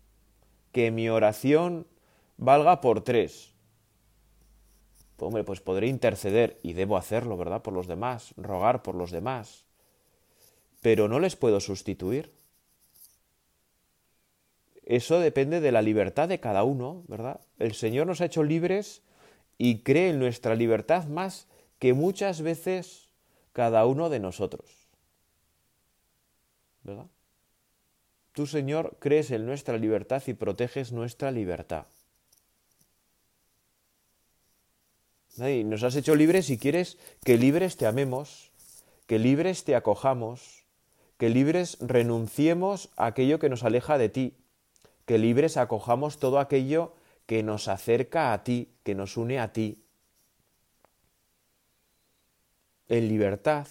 Que 0.72 0.92
mi 0.92 1.08
oración 1.10 1.88
valga 2.38 2.82
por 2.82 3.04
tres. 3.04 3.55
Hombre, 5.18 5.44
pues 5.44 5.62
podré 5.62 5.88
interceder 5.88 6.60
y 6.62 6.74
debo 6.74 6.98
hacerlo, 6.98 7.38
¿verdad? 7.38 7.62
Por 7.62 7.74
los 7.74 7.88
demás, 7.88 8.34
rogar 8.38 8.84
por 8.84 8.96
los 8.96 9.12
demás. 9.12 9.66
Pero 10.82 11.08
no 11.08 11.20
les 11.20 11.36
puedo 11.36 11.60
sustituir. 11.60 12.34
Eso 14.84 15.20
depende 15.20 15.62
de 15.62 15.72
la 15.72 15.82
libertad 15.82 16.28
de 16.28 16.40
cada 16.40 16.64
uno, 16.64 17.04
¿verdad? 17.08 17.42
El 17.58 17.74
Señor 17.74 18.08
nos 18.08 18.22
ha 18.22 18.26
hecho 18.26 18.44
libres 18.44 19.02
y 19.58 19.80
cree 19.80 20.10
en 20.10 20.20
nuestra 20.20 20.54
libertad 20.54 21.06
más 21.06 21.48
que 21.80 21.94
muchas 21.94 22.42
veces 22.42 23.10
cada 23.54 23.86
uno 23.86 24.10
de 24.10 24.20
nosotros. 24.20 24.88
¿Verdad? 26.84 27.08
Tú, 28.34 28.46
Señor, 28.46 28.98
crees 29.00 29.32
en 29.32 29.46
nuestra 29.46 29.78
libertad 29.78 30.22
y 30.28 30.34
proteges 30.34 30.92
nuestra 30.92 31.32
libertad. 31.32 31.88
Y 35.38 35.64
nos 35.64 35.84
has 35.84 35.96
hecho 35.96 36.16
libres 36.16 36.50
y 36.50 36.58
quieres 36.58 36.98
que 37.24 37.38
libres 37.38 37.76
te 37.76 37.86
amemos, 37.86 38.52
que 39.06 39.20
libres 39.20 39.64
te 39.64 39.76
acojamos, 39.76 40.64
que 41.18 41.30
libres 41.30 41.78
renunciemos 41.82 42.90
a 42.96 43.08
aquello 43.08 43.40
que 43.40 43.50
nos 43.50 43.64
aleja 43.64 43.98
de 43.98 44.10
ti, 44.10 44.34
que 45.06 45.18
libres 45.18 45.58
acojamos 45.58 46.20
todo 46.20 46.40
aquello 46.40 46.94
que 47.26 47.44
nos 47.44 47.68
acerca 47.68 48.34
a 48.34 48.44
ti, 48.44 48.70
que 48.84 48.96
nos 48.96 49.18
une 49.18 49.40
a 49.40 49.52
ti. 49.52 49.82
En 52.88 53.08
libertad, 53.08 53.68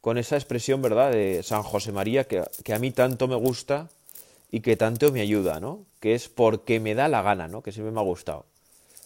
con 0.00 0.18
esa 0.18 0.36
expresión, 0.36 0.82
¿verdad?, 0.82 1.10
de 1.10 1.42
San 1.42 1.62
José 1.62 1.92
María, 1.92 2.24
que, 2.24 2.44
que, 2.62 2.74
a 2.74 2.78
mí 2.78 2.90
tanto 2.90 3.26
me 3.26 3.36
gusta 3.36 3.88
y 4.50 4.60
que 4.60 4.76
tanto 4.76 5.10
me 5.12 5.22
ayuda, 5.22 5.60
¿no? 5.60 5.86
Que 5.98 6.14
es 6.14 6.28
porque 6.28 6.78
me 6.78 6.94
da 6.94 7.08
la 7.08 7.22
gana, 7.22 7.48
¿no? 7.48 7.62
Que 7.62 7.72
siempre 7.72 7.92
me 7.92 8.00
ha 8.00 8.04
gustado. 8.04 8.44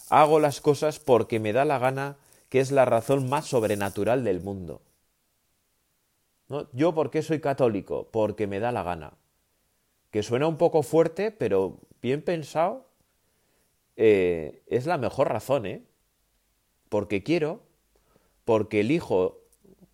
Hago 0.08 0.40
las 0.40 0.60
cosas 0.60 0.98
porque 0.98 1.40
me 1.40 1.52
da 1.52 1.64
la 1.64 1.78
gana, 1.78 2.16
que 2.48 2.60
es 2.60 2.70
la 2.70 2.84
razón 2.84 3.28
más 3.28 3.46
sobrenatural 3.46 4.24
del 4.24 4.40
mundo. 4.40 4.82
¿No? 6.48 6.68
Yo, 6.72 6.94
¿por 6.94 7.10
qué 7.10 7.22
soy 7.22 7.40
católico? 7.40 8.08
Porque 8.10 8.46
me 8.46 8.60
da 8.60 8.72
la 8.72 8.82
gana 8.82 9.14
que 10.10 10.22
suena 10.22 10.46
un 10.48 10.56
poco 10.56 10.82
fuerte, 10.82 11.30
pero 11.30 11.78
bien 12.00 12.22
pensado, 12.22 12.86
eh, 13.96 14.62
es 14.66 14.86
la 14.86 14.98
mejor 14.98 15.28
razón, 15.28 15.66
¿eh? 15.66 15.82
Porque 16.88 17.22
quiero, 17.22 17.60
porque 18.44 18.80
elijo, 18.80 19.38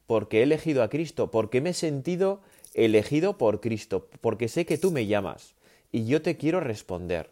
porque 0.06 0.40
he 0.40 0.42
elegido 0.44 0.82
a 0.82 0.88
Cristo, 0.88 1.30
porque 1.30 1.60
me 1.60 1.70
he 1.70 1.74
sentido 1.74 2.40
elegido 2.74 3.38
por 3.38 3.60
Cristo, 3.60 4.08
porque 4.20 4.48
sé 4.48 4.66
que 4.66 4.78
tú 4.78 4.92
me 4.92 5.06
llamas 5.06 5.54
y 5.92 6.06
yo 6.06 6.22
te 6.22 6.36
quiero 6.36 6.60
responder. 6.60 7.30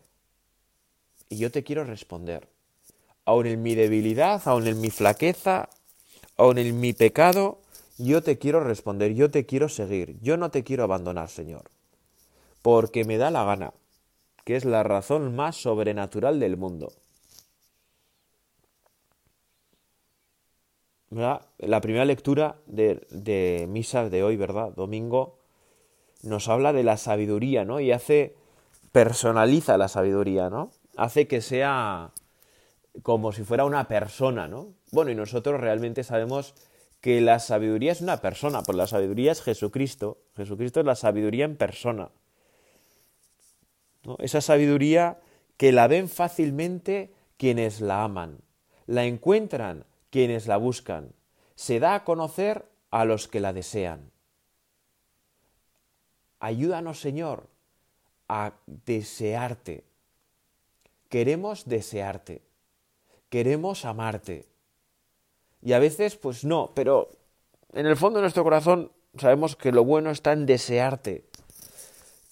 y 1.30 1.38
yo 1.38 1.50
te 1.50 1.64
quiero 1.64 1.84
responder. 1.84 2.48
Aun 3.30 3.46
en 3.46 3.62
mi 3.62 3.76
debilidad, 3.76 4.42
aun 4.46 4.66
en 4.66 4.80
mi 4.80 4.90
flaqueza, 4.90 5.68
aun 6.36 6.58
en 6.58 6.80
mi 6.80 6.92
pecado, 6.92 7.60
yo 7.96 8.24
te 8.24 8.38
quiero 8.38 8.58
responder, 8.58 9.14
yo 9.14 9.30
te 9.30 9.46
quiero 9.46 9.68
seguir, 9.68 10.18
yo 10.20 10.36
no 10.36 10.50
te 10.50 10.64
quiero 10.64 10.82
abandonar, 10.82 11.28
Señor, 11.28 11.70
porque 12.60 13.04
me 13.04 13.18
da 13.18 13.30
la 13.30 13.44
gana, 13.44 13.72
que 14.44 14.56
es 14.56 14.64
la 14.64 14.82
razón 14.82 15.36
más 15.36 15.54
sobrenatural 15.54 16.40
del 16.40 16.56
mundo. 16.56 16.92
La 21.10 21.80
primera 21.80 22.04
lectura 22.04 22.56
de, 22.66 23.06
de 23.10 23.68
misa 23.68 24.08
de 24.08 24.24
hoy, 24.24 24.36
¿verdad? 24.36 24.72
Domingo, 24.74 25.38
nos 26.24 26.48
habla 26.48 26.72
de 26.72 26.82
la 26.82 26.96
sabiduría, 26.96 27.64
¿no? 27.64 27.78
Y 27.78 27.92
hace, 27.92 28.34
personaliza 28.90 29.78
la 29.78 29.86
sabiduría, 29.86 30.50
¿no? 30.50 30.72
Hace 30.96 31.28
que 31.28 31.40
sea 31.40 32.10
como 33.02 33.32
si 33.32 33.44
fuera 33.44 33.64
una 33.64 33.88
persona, 33.88 34.48
¿no? 34.48 34.74
Bueno, 34.92 35.10
y 35.10 35.14
nosotros 35.14 35.60
realmente 35.60 36.04
sabemos 36.04 36.54
que 37.00 37.20
la 37.20 37.38
sabiduría 37.38 37.92
es 37.92 38.00
una 38.00 38.20
persona, 38.20 38.62
pues 38.62 38.76
la 38.76 38.86
sabiduría 38.86 39.32
es 39.32 39.42
Jesucristo. 39.42 40.18
Jesucristo 40.36 40.80
es 40.80 40.86
la 40.86 40.96
sabiduría 40.96 41.44
en 41.44 41.56
persona. 41.56 42.10
Esa 44.18 44.40
sabiduría 44.40 45.18
que 45.56 45.72
la 45.72 45.88
ven 45.88 46.08
fácilmente 46.08 47.12
quienes 47.36 47.80
la 47.80 48.04
aman, 48.04 48.38
la 48.86 49.04
encuentran 49.04 49.84
quienes 50.10 50.46
la 50.46 50.56
buscan, 50.56 51.12
se 51.54 51.80
da 51.80 51.94
a 51.94 52.04
conocer 52.04 52.66
a 52.90 53.04
los 53.04 53.28
que 53.28 53.40
la 53.40 53.52
desean. 53.52 54.10
Ayúdanos, 56.38 57.00
Señor, 57.00 57.48
a 58.28 58.54
desearte. 58.66 59.84
Queremos 61.08 61.66
desearte. 61.66 62.42
Queremos 63.30 63.86
amarte. 63.86 64.46
Y 65.62 65.72
a 65.72 65.78
veces, 65.78 66.16
pues 66.16 66.44
no, 66.44 66.72
pero 66.74 67.08
en 67.72 67.86
el 67.86 67.96
fondo 67.96 68.18
de 68.18 68.24
nuestro 68.24 68.44
corazón 68.44 68.92
sabemos 69.18 69.56
que 69.56 69.72
lo 69.72 69.84
bueno 69.84 70.10
está 70.10 70.32
en 70.32 70.44
desearte. 70.44 71.24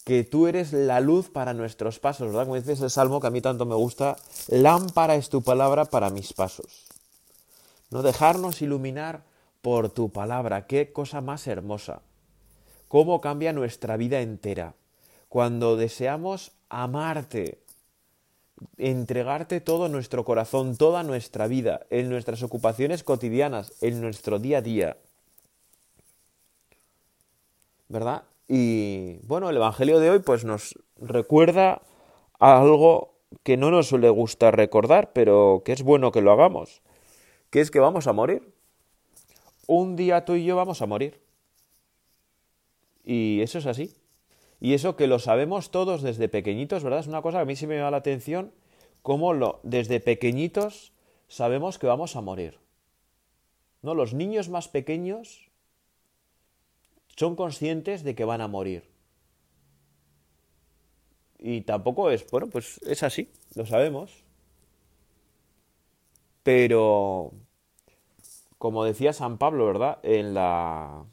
Que 0.05 0.25
tú 0.25 0.47
eres 0.47 0.75
la 0.75 1.01
luz 1.01 1.31
para 1.31 1.55
nuestros 1.55 1.99
pasos, 1.99 2.29
¿verdad? 2.29 2.45
Como 2.45 2.57
dice 2.57 2.73
ese 2.73 2.91
salmo 2.91 3.21
que 3.21 3.29
a 3.29 3.31
mí 3.31 3.41
tanto 3.41 3.65
me 3.65 3.75
gusta, 3.75 4.17
lámpara 4.49 5.15
es 5.15 5.31
tu 5.31 5.43
palabra 5.43 5.87
para 5.87 6.11
mis 6.11 6.35
pasos. 6.35 6.87
No 7.91 8.03
dejarnos 8.03 8.61
iluminar 8.61 9.23
por 9.63 9.89
tu 9.89 10.11
palabra, 10.11 10.67
qué 10.67 10.93
cosa 10.93 11.23
más 11.23 11.47
hermosa 11.47 12.03
cómo 12.89 13.21
cambia 13.21 13.53
nuestra 13.53 13.97
vida 13.97 14.21
entera. 14.21 14.75
Cuando 15.29 15.77
deseamos 15.77 16.53
amarte, 16.71 17.63
entregarte 18.77 19.61
todo 19.61 19.89
nuestro 19.89 20.25
corazón, 20.25 20.77
toda 20.77 21.03
nuestra 21.03 21.47
vida, 21.47 21.87
en 21.91 22.09
nuestras 22.09 22.43
ocupaciones 22.43 23.05
cotidianas, 23.05 23.73
en 23.83 24.01
nuestro 24.01 24.39
día 24.39 24.59
a 24.59 24.63
día. 24.63 24.97
¿Verdad? 27.89 28.25
Y 28.47 29.19
bueno, 29.27 29.51
el 29.51 29.57
Evangelio 29.57 30.01
de 30.01 30.11
hoy 30.11 30.19
pues 30.21 30.45
nos 30.45 30.79
recuerda 31.01 31.83
algo 32.39 33.15
que 33.43 33.57
no 33.57 33.71
nos 33.71 33.89
suele 33.89 34.09
gustar 34.11 34.57
recordar, 34.57 35.13
pero 35.13 35.63
que 35.65 35.73
es 35.73 35.83
bueno 35.83 36.13
que 36.13 36.23
lo 36.23 36.33
hagamos, 36.33 36.83
que 37.51 37.61
es 37.61 37.71
que 37.71 37.81
vamos 37.81 38.07
a 38.07 38.13
morir. 38.13 38.55
Un 39.67 39.97
día 39.97 40.25
tú 40.25 40.35
y 40.35 40.45
yo 40.45 40.57
vamos 40.57 40.81
a 40.81 40.87
morir. 40.87 41.21
Y 43.05 43.41
eso 43.43 43.59
es 43.59 43.67
así. 43.67 43.95
Y 44.61 44.75
eso 44.75 44.97
que 44.97 45.07
lo 45.07 45.19
sabemos 45.19 45.71
todos 45.71 46.03
desde 46.03 46.29
pequeñitos, 46.29 46.83
¿verdad? 46.83 47.01
Es 47.01 47.07
una 47.07 47.23
cosa 47.23 47.39
que 47.39 47.43
a 47.43 47.47
mí 47.47 47.57
sí 47.57 47.67
me 47.67 47.77
llama 47.77 47.93
la 47.93 47.99
atención, 47.99 48.53
cómo 49.03 49.33
lo, 49.33 49.61
desde 49.63 50.01
pequeñitos 50.01 50.93
sabemos 51.29 51.79
que 51.79 51.87
vamos 51.87 52.17
a 52.17 52.21
morir. 52.21 52.59
¿No? 53.83 53.95
Los 53.95 54.15
niños 54.15 54.49
más 54.49 54.67
pequeños 54.67 55.49
son 57.17 57.37
conscientes 57.37 58.03
de 58.03 58.15
que 58.15 58.25
van 58.25 58.41
a 58.41 58.49
morir. 58.49 58.85
Y 61.39 61.61
tampoco 61.61 62.11
es, 62.11 62.29
bueno, 62.31 62.49
pues 62.49 62.81
es 62.83 63.05
así, 63.05 63.31
lo 63.55 63.65
sabemos. 63.65 64.25
Pero, 66.43 67.33
como 68.59 68.85
decía 68.85 69.13
San 69.13 69.39
Pablo, 69.39 69.67
¿verdad? 69.67 69.99
En 70.03 70.35
la 70.35 71.05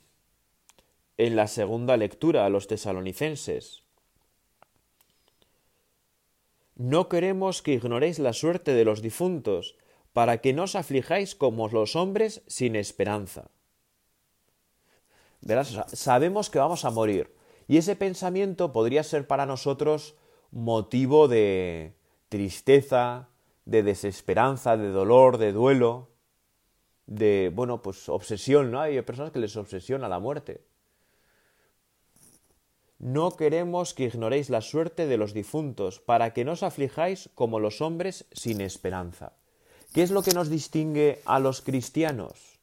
en 1.17 1.35
la 1.35 1.47
segunda 1.47 1.97
lectura 1.97 2.45
a 2.45 2.49
los 2.49 2.67
tesalonicenses. 2.67 3.83
No 6.75 7.07
queremos 7.07 7.61
que 7.61 7.73
ignoréis 7.73 8.19
la 8.19 8.33
suerte 8.33 8.73
de 8.73 8.83
los 8.83 9.01
difuntos, 9.01 9.75
para 10.11 10.39
que 10.39 10.53
no 10.53 10.63
os 10.63 10.75
aflijáis 10.75 11.35
como 11.35 11.67
los 11.67 11.95
hombres 11.95 12.41
sin 12.47 12.75
esperanza. 12.75 13.49
¿Verdad? 15.41 15.87
sabemos 15.93 16.49
que 16.49 16.59
vamos 16.59 16.85
a 16.85 16.89
morir, 16.89 17.33
y 17.67 17.77
ese 17.77 17.95
pensamiento 17.95 18.71
podría 18.71 19.03
ser 19.03 19.27
para 19.27 19.45
nosotros 19.45 20.15
motivo 20.51 21.27
de 21.27 21.95
tristeza, 22.29 23.29
de 23.65 23.83
desesperanza, 23.83 24.77
de 24.77 24.89
dolor, 24.89 25.37
de 25.37 25.51
duelo, 25.51 26.11
de, 27.07 27.51
bueno, 27.53 27.81
pues 27.81 28.09
obsesión, 28.09 28.71
¿no? 28.71 28.81
Hay 28.81 29.01
personas 29.01 29.31
que 29.31 29.39
les 29.39 29.55
obsesiona 29.57 30.07
la 30.07 30.19
muerte. 30.19 30.63
No 32.99 33.31
queremos 33.31 33.93
que 33.93 34.05
ignoréis 34.05 34.49
la 34.49 34.61
suerte 34.61 35.05
de 35.05 35.17
los 35.17 35.33
difuntos, 35.33 35.99
para 35.99 36.33
que 36.33 36.45
no 36.45 36.53
os 36.53 36.63
aflijáis 36.63 37.29
como 37.35 37.59
los 37.59 37.81
hombres 37.81 38.25
sin 38.31 38.61
esperanza. 38.61 39.33
¿Qué 39.93 40.01
es 40.03 40.11
lo 40.11 40.23
que 40.23 40.33
nos 40.33 40.49
distingue 40.49 41.21
a 41.25 41.39
los 41.39 41.61
cristianos? 41.61 42.59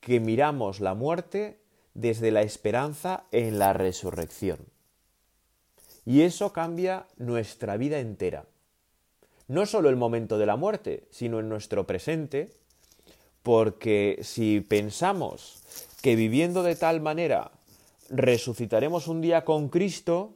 Que 0.00 0.20
miramos 0.20 0.80
la 0.80 0.94
muerte 0.94 1.60
desde 1.94 2.30
la 2.30 2.42
esperanza 2.42 3.24
en 3.32 3.58
la 3.58 3.72
resurrección. 3.72 4.58
Y 6.06 6.22
eso 6.22 6.52
cambia 6.52 7.06
nuestra 7.16 7.76
vida 7.76 7.98
entera. 7.98 8.46
No 9.48 9.66
solo 9.66 9.88
el 9.88 9.96
momento 9.96 10.38
de 10.38 10.46
la 10.46 10.56
muerte, 10.56 11.06
sino 11.10 11.40
en 11.40 11.48
nuestro 11.48 11.86
presente, 11.86 12.50
porque 13.42 14.18
si 14.22 14.60
pensamos 14.60 15.62
que 16.02 16.16
viviendo 16.16 16.62
de 16.62 16.76
tal 16.76 17.00
manera 17.00 17.52
resucitaremos 18.10 19.06
un 19.08 19.20
día 19.20 19.44
con 19.44 19.68
Cristo, 19.68 20.34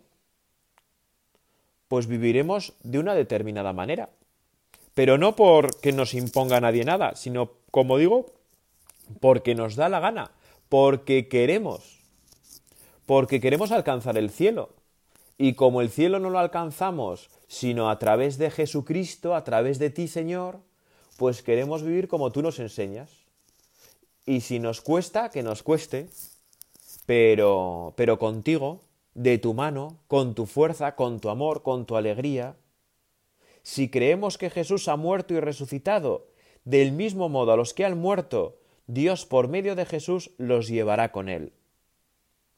pues 1.89 2.07
viviremos 2.07 2.73
de 2.83 2.99
una 2.99 3.15
determinada 3.15 3.73
manera. 3.73 4.09
Pero 4.95 5.19
no 5.19 5.37
porque 5.37 5.93
nos 5.93 6.15
imponga 6.15 6.61
nadie 6.61 6.85
nada, 6.85 7.17
sino, 7.17 7.51
como 7.71 7.99
digo, 7.99 8.27
porque 9.21 9.55
nos 9.55 9.75
da 9.75 9.89
la 9.89 10.01
gana, 10.01 10.31
porque 10.69 11.29
queremos, 11.29 11.99
porque 13.07 13.41
queremos 13.41 13.73
alcanzar 13.73 14.17
el 14.17 14.31
cielo. 14.31 14.71
Y 15.37 15.55
como 15.55 15.81
el 15.81 15.91
cielo 15.91 16.21
no 16.21 16.31
lo 16.31 16.39
alcanzamos, 16.39 17.29
sino 17.49 17.91
a 17.91 17.99
través 17.99 18.39
de 18.39 18.53
Jesucristo, 18.53 19.35
a 19.35 19.43
través 19.43 19.81
de 19.81 19.91
ti, 19.91 20.07
Señor, 20.07 20.61
pues 21.17 21.43
queremos 21.43 21.83
vivir 21.83 22.07
como 22.07 22.31
tú 22.31 22.41
nos 22.41 22.61
enseñas. 22.61 23.11
Y 24.27 24.41
si 24.41 24.61
nos 24.61 24.81
cuesta, 24.81 25.31
que 25.31 25.43
nos 25.43 25.65
cueste, 25.65 26.09
pero, 27.07 27.95
pero 27.97 28.19
contigo, 28.19 28.83
de 29.15 29.39
tu 29.39 29.55
mano, 29.55 29.99
con 30.09 30.35
tu 30.35 30.47
fuerza, 30.47 30.97
con 30.97 31.21
tu 31.21 31.31
amor, 31.31 31.63
con 31.63 31.87
tu 31.87 31.97
alegría. 31.97 32.57
Si 33.63 33.91
creemos 33.91 34.39
que 34.39 34.51
Jesús 34.51 34.89
ha 34.89 34.97
muerto 34.97 35.35
y 35.35 35.41
resucitado, 35.41 36.27
del 36.65 36.93
mismo 36.93 37.29
modo 37.29 37.53
a 37.53 37.57
los 37.57 37.75
que 37.75 37.85
han 37.85 37.99
muerto, 37.99 38.59
Dios 38.87 39.25
por 39.25 39.49
medio 39.49 39.77
de 39.77 39.87
Jesús 39.87 40.33
los 40.37 40.69
llevará 40.69 41.13
con 41.13 41.29
él. 41.29 41.53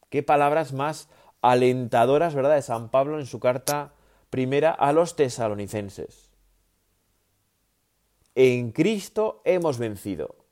Qué 0.09 0.23
palabras 0.23 0.73
más 0.73 1.09
alentadoras, 1.41 2.33
¿verdad?, 2.33 2.55
de 2.55 2.61
San 2.61 2.89
Pablo 2.89 3.19
en 3.19 3.25
su 3.25 3.39
carta 3.39 3.93
primera 4.29 4.71
a 4.71 4.91
los 4.91 5.15
tesalonicenses. 5.15 6.29
En 8.35 8.71
Cristo 8.71 9.41
hemos 9.45 9.77
vencido. 9.77 10.46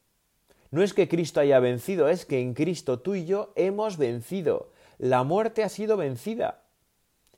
No 0.76 0.84
es 0.84 0.94
que 0.94 1.08
Cristo 1.08 1.40
haya 1.40 1.62
vencido, 1.62 2.10
es 2.10 2.26
que 2.26 2.42
en 2.42 2.54
Cristo 2.54 3.00
tú 3.00 3.16
y 3.16 3.26
yo 3.26 3.54
hemos 3.56 3.96
vencido. 3.96 4.74
La 4.98 5.24
muerte 5.24 5.64
ha 5.64 5.70
sido 5.70 5.96
vencida. 5.96 6.64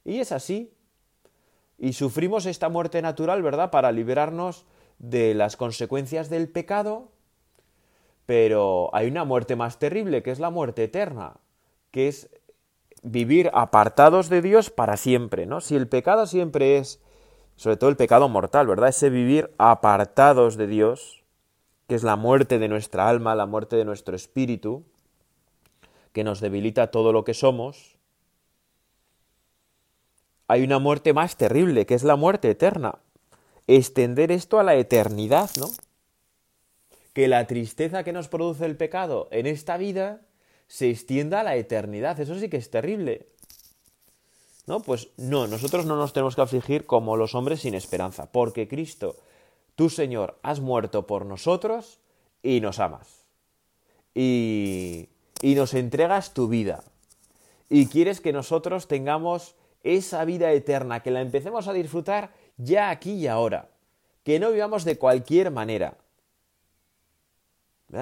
Y 0.04 0.22
es 0.22 0.32
así. 0.32 0.74
Y 1.78 1.94
sufrimos 1.94 2.48
esta 2.48 2.68
muerte 2.68 3.00
natural, 3.04 3.44
¿verdad?, 3.44 3.70
para 3.70 3.92
liberarnos 3.92 4.66
de 4.98 5.36
las 5.36 5.56
consecuencias 5.56 6.32
del 6.32 6.50
pecado. 6.50 7.12
Pero 8.26 8.90
hay 8.92 9.08
una 9.08 9.24
muerte 9.24 9.56
más 9.56 9.78
terrible, 9.78 10.24
que 10.24 10.32
es 10.32 10.40
la 10.40 10.50
muerte 10.50 10.86
eterna, 10.86 11.34
que 11.92 12.08
es 12.08 12.32
vivir 13.04 13.52
apartados 13.54 14.30
de 14.30 14.42
Dios 14.42 14.72
para 14.72 14.98
siempre, 14.98 15.46
¿no? 15.46 15.62
Si 15.62 15.76
el 15.76 15.88
pecado 15.88 16.26
siempre 16.26 16.80
es, 16.80 17.04
sobre 17.56 17.78
todo 17.78 17.92
el 17.92 17.98
pecado 17.98 18.30
mortal, 18.30 18.66
¿verdad? 18.66 18.90
Ese 18.90 19.12
vivir 19.12 19.54
apartados 19.60 20.58
de 20.58 20.66
Dios, 20.66 21.24
que 21.88 21.96
es 21.96 22.04
la 22.04 22.16
muerte 22.16 22.60
de 22.60 22.68
nuestra 22.68 23.08
alma, 23.08 23.36
la 23.36 23.46
muerte 23.46 23.76
de 23.76 23.86
nuestro 23.86 24.16
espíritu, 24.16 24.84
que 26.12 26.24
nos 26.24 26.42
debilita 26.42 26.92
todo 26.92 27.14
lo 27.14 27.24
que 27.24 27.34
somos, 27.34 27.98
hay 30.48 30.64
una 30.64 30.80
muerte 30.80 31.14
más 31.14 31.38
terrible, 31.38 31.86
que 31.86 31.94
es 31.94 32.04
la 32.04 32.16
muerte 32.16 32.50
eterna. 32.50 33.00
Extender 33.68 34.32
esto 34.32 34.60
a 34.60 34.64
la 34.64 34.76
eternidad, 34.76 35.50
¿no? 35.58 35.68
Que 37.14 37.28
la 37.28 37.48
tristeza 37.48 38.04
que 38.04 38.14
nos 38.14 38.30
produce 38.30 38.66
el 38.66 38.78
pecado 38.78 39.28
en 39.32 39.46
esta 39.46 39.78
vida 39.78 40.22
se 40.68 40.90
extienda 40.90 41.42
a 41.42 41.44
la 41.44 41.56
eternidad. 41.56 42.20
Eso 42.20 42.38
sí 42.40 42.50
que 42.50 42.58
es 42.58 42.70
terrible. 42.70 43.28
¿No? 44.68 44.82
Pues 44.82 45.10
no, 45.18 45.48
nosotros 45.48 45.86
no 45.86 45.96
nos 45.96 46.14
tenemos 46.14 46.36
que 46.36 46.42
afligir 46.42 46.86
como 46.86 47.16
los 47.18 47.36
hombres 47.36 47.62
sin 47.62 47.74
esperanza, 47.74 48.32
porque 48.32 48.68
Cristo, 48.68 49.16
tu 49.78 49.92
Señor, 49.92 50.40
has 50.42 50.60
muerto 50.60 51.06
por 51.06 51.28
nosotros 51.28 52.00
y 52.42 52.62
nos 52.62 52.80
amas. 52.80 53.28
Y, 54.16 55.10
y 55.44 55.54
nos 55.54 55.76
entregas 55.76 56.34
tu 56.34 56.48
vida. 56.48 56.84
Y 57.70 57.86
quieres 57.86 58.20
que 58.20 58.34
nosotros 58.34 58.88
tengamos 58.88 59.56
esa 59.84 60.26
vida 60.26 60.52
eterna, 60.52 61.04
que 61.04 61.12
la 61.12 61.22
empecemos 61.22 61.68
a 61.68 61.74
disfrutar 61.74 62.32
ya 62.58 62.90
aquí 62.90 63.14
y 63.14 63.28
ahora. 63.28 63.70
Que 64.24 64.40
no 64.40 64.52
vivamos 64.52 64.84
de 64.84 64.98
cualquier 64.98 65.52
manera. 65.52 65.96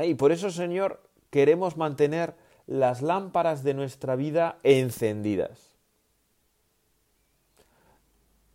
Y 0.06 0.14
por 0.14 0.32
eso, 0.32 0.52
Señor, 0.52 1.04
queremos 1.30 1.76
mantener 1.76 2.36
las 2.68 3.02
lámparas 3.02 3.66
de 3.66 3.74
nuestra 3.74 4.16
vida 4.16 4.60
encendidas. 4.64 5.75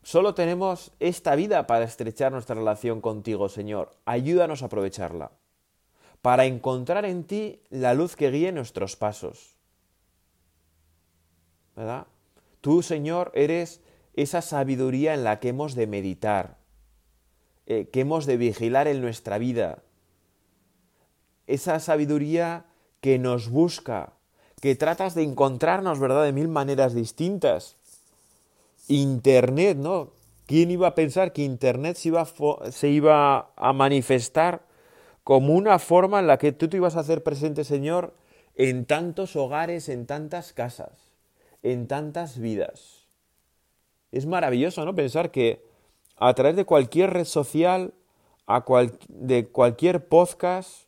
Solo 0.02 0.34
tenemos 0.34 0.92
esta 0.98 1.34
vida 1.36 1.66
para 1.66 1.84
estrechar 1.84 2.32
nuestra 2.32 2.54
relación 2.54 3.00
contigo, 3.00 3.48
Señor. 3.48 3.90
Ayúdanos 4.06 4.62
a 4.62 4.66
aprovecharla, 4.66 5.30
para 6.22 6.46
encontrar 6.46 7.04
en 7.04 7.24
ti 7.24 7.62
la 7.68 7.94
luz 7.94 8.16
que 8.16 8.30
guíe 8.30 8.52
nuestros 8.52 8.96
pasos. 8.96 9.56
¿Verdad? 11.76 12.06
Tú, 12.60 12.82
Señor, 12.82 13.30
eres 13.34 13.80
esa 14.14 14.42
sabiduría 14.42 15.14
en 15.14 15.24
la 15.24 15.38
que 15.38 15.48
hemos 15.48 15.74
de 15.74 15.86
meditar, 15.86 16.58
eh, 17.66 17.88
que 17.88 18.00
hemos 18.00 18.26
de 18.26 18.36
vigilar 18.36 18.88
en 18.88 19.00
nuestra 19.00 19.38
vida. 19.38 19.82
Esa 21.46 21.78
sabiduría 21.78 22.66
que 23.00 23.18
nos 23.18 23.48
busca, 23.48 24.14
que 24.60 24.74
tratas 24.76 25.14
de 25.14 25.22
encontrarnos, 25.22 25.98
¿verdad?, 26.00 26.24
de 26.24 26.32
mil 26.32 26.48
maneras 26.48 26.94
distintas. 26.94 27.76
Internet, 28.88 29.76
¿no? 29.76 30.12
¿Quién 30.46 30.70
iba 30.70 30.88
a 30.88 30.94
pensar 30.94 31.32
que 31.32 31.42
Internet 31.42 31.96
se 31.96 32.08
iba, 32.08 32.22
a, 32.22 32.72
se 32.72 32.88
iba 32.88 33.52
a 33.54 33.72
manifestar 33.72 34.62
como 35.22 35.54
una 35.54 35.78
forma 35.78 36.18
en 36.18 36.26
la 36.26 36.38
que 36.38 36.52
tú 36.52 36.68
te 36.68 36.76
ibas 36.76 36.96
a 36.96 37.00
hacer 37.00 37.22
presente, 37.22 37.64
Señor, 37.64 38.14
en 38.56 38.84
tantos 38.84 39.36
hogares, 39.36 39.88
en 39.88 40.06
tantas 40.06 40.52
casas, 40.52 41.12
en 41.62 41.86
tantas 41.86 42.38
vidas? 42.38 43.06
Es 44.10 44.26
maravilloso, 44.26 44.84
¿no? 44.84 44.94
Pensar 44.94 45.30
que 45.30 45.64
a 46.16 46.34
través 46.34 46.56
de 46.56 46.64
cualquier 46.64 47.10
red 47.10 47.24
social, 47.24 47.94
a 48.46 48.64
de 49.08 49.46
cualquier 49.46 50.08
podcast, 50.08 50.86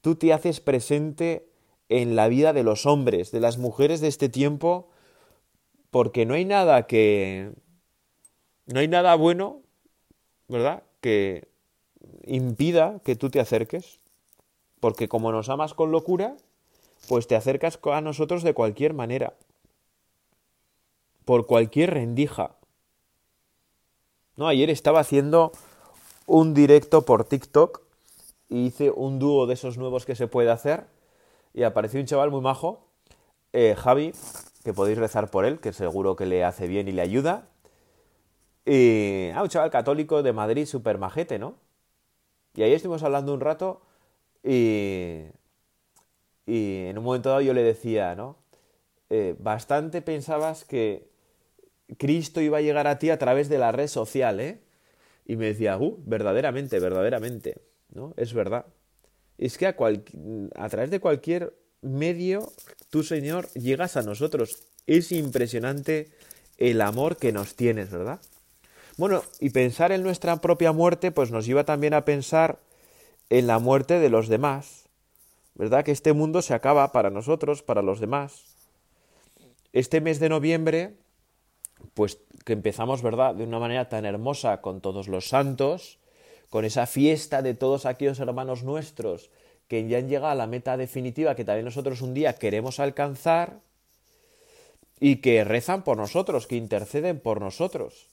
tú 0.00 0.14
te 0.16 0.32
haces 0.32 0.60
presente 0.60 1.46
en 1.88 2.16
la 2.16 2.28
vida 2.28 2.52
de 2.52 2.62
los 2.62 2.86
hombres, 2.86 3.30
de 3.30 3.40
las 3.40 3.58
mujeres 3.58 4.00
de 4.00 4.08
este 4.08 4.28
tiempo, 4.28 4.88
porque 5.92 6.24
no 6.24 6.32
hay 6.34 6.46
nada 6.46 6.86
que... 6.86 7.52
No 8.64 8.80
hay 8.80 8.88
nada 8.88 9.14
bueno, 9.14 9.60
¿verdad? 10.48 10.84
Que 11.02 11.48
impida 12.24 13.00
que 13.04 13.14
tú 13.14 13.28
te 13.28 13.40
acerques, 13.40 14.00
porque 14.80 15.06
como 15.06 15.32
nos 15.32 15.50
amas 15.50 15.74
con 15.74 15.92
locura, 15.92 16.34
pues 17.08 17.26
te 17.26 17.36
acercas 17.36 17.78
a 17.84 18.00
nosotros 18.00 18.42
de 18.42 18.54
cualquier 18.54 18.94
manera, 18.94 19.34
por 21.26 21.46
cualquier 21.46 21.90
rendija. 21.90 22.56
No, 24.36 24.48
ayer 24.48 24.70
estaba 24.70 25.00
haciendo 25.00 25.52
un 26.26 26.54
directo 26.54 27.02
por 27.02 27.24
TikTok 27.24 27.82
y 28.48 28.66
hice 28.66 28.90
un 28.90 29.18
dúo 29.18 29.46
de 29.46 29.54
esos 29.54 29.76
nuevos 29.76 30.06
que 30.06 30.14
se 30.14 30.26
puede 30.26 30.50
hacer 30.50 30.86
y 31.52 31.64
apareció 31.64 32.00
un 32.00 32.06
chaval 32.06 32.30
muy 32.30 32.40
majo, 32.40 32.86
eh, 33.52 33.74
Javi, 33.76 34.14
que 34.64 34.72
podéis 34.72 34.98
rezar 34.98 35.30
por 35.30 35.44
él, 35.44 35.60
que 35.60 35.72
seguro 35.72 36.16
que 36.16 36.26
le 36.26 36.44
hace 36.44 36.66
bien 36.68 36.88
y 36.88 36.92
le 36.92 37.02
ayuda. 37.02 37.48
Y, 38.64 39.30
ah, 39.34 39.42
un 39.42 39.48
chaval 39.48 39.70
católico 39.70 40.22
de 40.22 40.32
Madrid, 40.32 40.66
súper 40.66 40.98
majete, 40.98 41.38
¿no? 41.38 41.56
Y 42.54 42.62
ahí 42.62 42.72
estuvimos 42.72 43.02
hablando 43.02 43.34
un 43.34 43.40
rato 43.40 43.82
y, 44.44 45.22
y 46.46 46.86
en 46.86 46.98
un 46.98 47.04
momento 47.04 47.30
dado 47.30 47.40
yo 47.40 47.54
le 47.54 47.62
decía, 47.62 48.14
¿no? 48.14 48.36
Eh, 49.10 49.36
bastante 49.38 50.02
pensabas 50.02 50.64
que 50.64 51.10
Cristo 51.98 52.40
iba 52.40 52.58
a 52.58 52.60
llegar 52.62 52.86
a 52.86 52.98
ti 52.98 53.10
a 53.10 53.18
través 53.18 53.48
de 53.48 53.58
la 53.58 53.72
red 53.72 53.88
social, 53.88 54.40
¿eh? 54.40 54.60
Y 55.26 55.36
me 55.36 55.46
decía, 55.46 55.78
uh, 55.78 55.98
verdaderamente, 56.04 56.78
verdaderamente, 56.78 57.62
¿no? 57.90 58.14
Es 58.16 58.34
verdad 58.34 58.66
es 59.38 59.58
que 59.58 59.66
a, 59.66 59.74
a 59.74 60.68
través 60.68 60.90
de 60.90 61.00
cualquier 61.00 61.54
medio, 61.82 62.52
tú 62.90 63.02
Señor, 63.02 63.48
llegas 63.52 63.96
a 63.96 64.02
nosotros. 64.02 64.64
Es 64.86 65.12
impresionante 65.12 66.10
el 66.56 66.80
amor 66.80 67.16
que 67.16 67.32
nos 67.32 67.54
tienes, 67.54 67.90
¿verdad? 67.90 68.20
Bueno, 68.96 69.22
y 69.40 69.50
pensar 69.50 69.92
en 69.92 70.02
nuestra 70.02 70.40
propia 70.40 70.72
muerte, 70.72 71.12
pues 71.12 71.30
nos 71.30 71.46
lleva 71.46 71.64
también 71.64 71.94
a 71.94 72.04
pensar 72.04 72.60
en 73.30 73.46
la 73.46 73.58
muerte 73.58 73.98
de 73.98 74.10
los 74.10 74.28
demás, 74.28 74.88
¿verdad? 75.54 75.84
Que 75.84 75.92
este 75.92 76.12
mundo 76.12 76.42
se 76.42 76.54
acaba 76.54 76.92
para 76.92 77.10
nosotros, 77.10 77.62
para 77.62 77.82
los 77.82 78.00
demás. 78.00 78.56
Este 79.72 80.00
mes 80.00 80.20
de 80.20 80.28
noviembre, 80.28 80.96
pues 81.94 82.18
que 82.44 82.52
empezamos, 82.52 83.02
¿verdad?, 83.02 83.34
de 83.34 83.44
una 83.44 83.58
manera 83.58 83.88
tan 83.88 84.04
hermosa 84.04 84.60
con 84.60 84.80
todos 84.80 85.08
los 85.08 85.28
santos, 85.28 85.98
con 86.50 86.64
esa 86.64 86.86
fiesta 86.86 87.40
de 87.40 87.54
todos 87.54 87.86
aquellos 87.86 88.20
hermanos 88.20 88.62
nuestros 88.62 89.30
que 89.72 89.88
ya 89.88 89.96
han 89.96 90.06
llegado 90.06 90.32
a 90.32 90.34
la 90.34 90.46
meta 90.46 90.76
definitiva 90.76 91.34
que 91.34 91.46
también 91.46 91.64
nosotros 91.64 92.02
un 92.02 92.12
día 92.12 92.34
queremos 92.34 92.78
alcanzar 92.78 93.60
y 95.00 95.22
que 95.22 95.44
rezan 95.44 95.82
por 95.82 95.96
nosotros, 95.96 96.46
que 96.46 96.56
interceden 96.56 97.18
por 97.18 97.40
nosotros. 97.40 98.06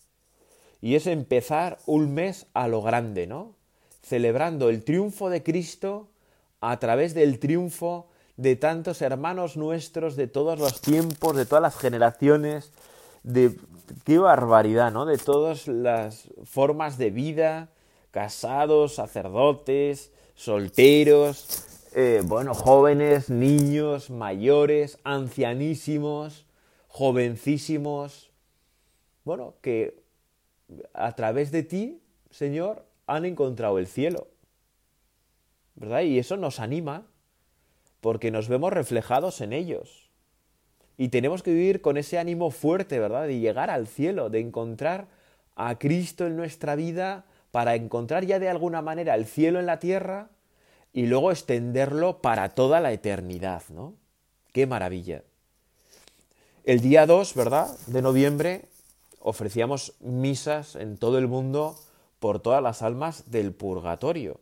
Y 0.80 0.96
es 0.96 1.06
empezar 1.06 1.78
un 1.86 2.14
mes 2.14 2.46
a 2.54 2.70
lo 2.70 2.82
grande, 2.82 3.28
¿no? 3.28 3.56
Celebrando 4.02 4.70
el 4.70 4.86
triunfo 4.86 5.30
de 5.30 5.44
Cristo 5.44 6.08
a 6.62 6.80
través 6.80 7.14
del 7.14 7.40
triunfo 7.40 8.08
de 8.38 8.56
tantos 8.56 9.02
hermanos 9.02 9.58
nuestros 9.58 10.16
de 10.16 10.28
todos 10.28 10.58
los 10.58 10.80
tiempos, 10.80 11.36
de 11.36 11.46
todas 11.46 11.62
las 11.62 11.76
generaciones, 11.76 12.72
de 13.24 13.54
qué 14.06 14.18
barbaridad, 14.18 14.94
¿no? 14.94 15.06
De 15.06 15.18
todas 15.18 15.68
las 15.68 16.30
formas 16.46 16.98
de 16.98 17.10
vida, 17.10 17.68
casados, 18.12 18.96
sacerdotes, 18.96 20.14
solteros, 20.40 21.66
eh, 21.94 22.22
bueno, 22.24 22.54
jóvenes, 22.54 23.30
niños, 23.30 24.10
mayores, 24.10 24.98
ancianísimos, 25.04 26.46
jovencísimos, 26.88 28.32
bueno, 29.26 29.56
que 29.62 30.02
a 30.94 31.14
través 31.18 31.52
de 31.52 31.64
ti, 31.64 32.02
Señor, 32.32 32.86
han 33.06 33.26
encontrado 33.26 33.80
el 33.80 33.88
cielo. 33.88 34.30
¿Verdad? 35.76 36.04
Y 36.04 36.20
eso 36.20 36.38
nos 36.38 36.62
anima 36.62 37.06
porque 38.00 38.32
nos 38.32 38.48
vemos 38.48 38.72
reflejados 38.72 39.42
en 39.42 39.52
ellos. 39.52 40.10
Y 40.96 41.10
tenemos 41.10 41.44
que 41.44 41.52
vivir 41.52 41.82
con 41.82 41.98
ese 41.98 42.18
ánimo 42.18 42.50
fuerte, 42.50 42.98
¿verdad? 42.98 43.28
De 43.28 43.40
llegar 43.40 43.70
al 43.70 43.88
cielo, 43.88 44.30
de 44.30 44.40
encontrar 44.40 45.10
a 45.58 45.78
Cristo 45.78 46.26
en 46.26 46.38
nuestra 46.38 46.78
vida 46.78 47.26
para 47.52 47.76
encontrar 47.76 48.26
ya 48.26 48.40
de 48.40 48.50
alguna 48.50 48.82
manera 48.82 49.16
el 49.16 49.26
cielo 49.26 49.60
en 49.60 49.66
la 49.66 49.80
tierra 49.80 50.30
y 50.94 51.06
luego 51.06 51.32
extenderlo 51.32 52.22
para 52.22 52.50
toda 52.50 52.80
la 52.80 52.92
eternidad, 52.92 53.64
¿no? 53.70 53.96
Qué 54.52 54.66
maravilla. 54.66 55.24
El 56.64 56.82
día 56.82 57.06
2, 57.06 57.36
¿verdad? 57.36 57.76
De 57.88 58.02
noviembre 58.02 58.66
ofrecíamos 59.20 59.94
misas 60.00 60.76
en 60.76 60.98
todo 60.98 61.18
el 61.18 61.28
mundo 61.28 61.76
por 62.20 62.40
todas 62.40 62.62
las 62.62 62.82
almas 62.82 63.32
del 63.32 63.54
purgatorio. 63.54 64.40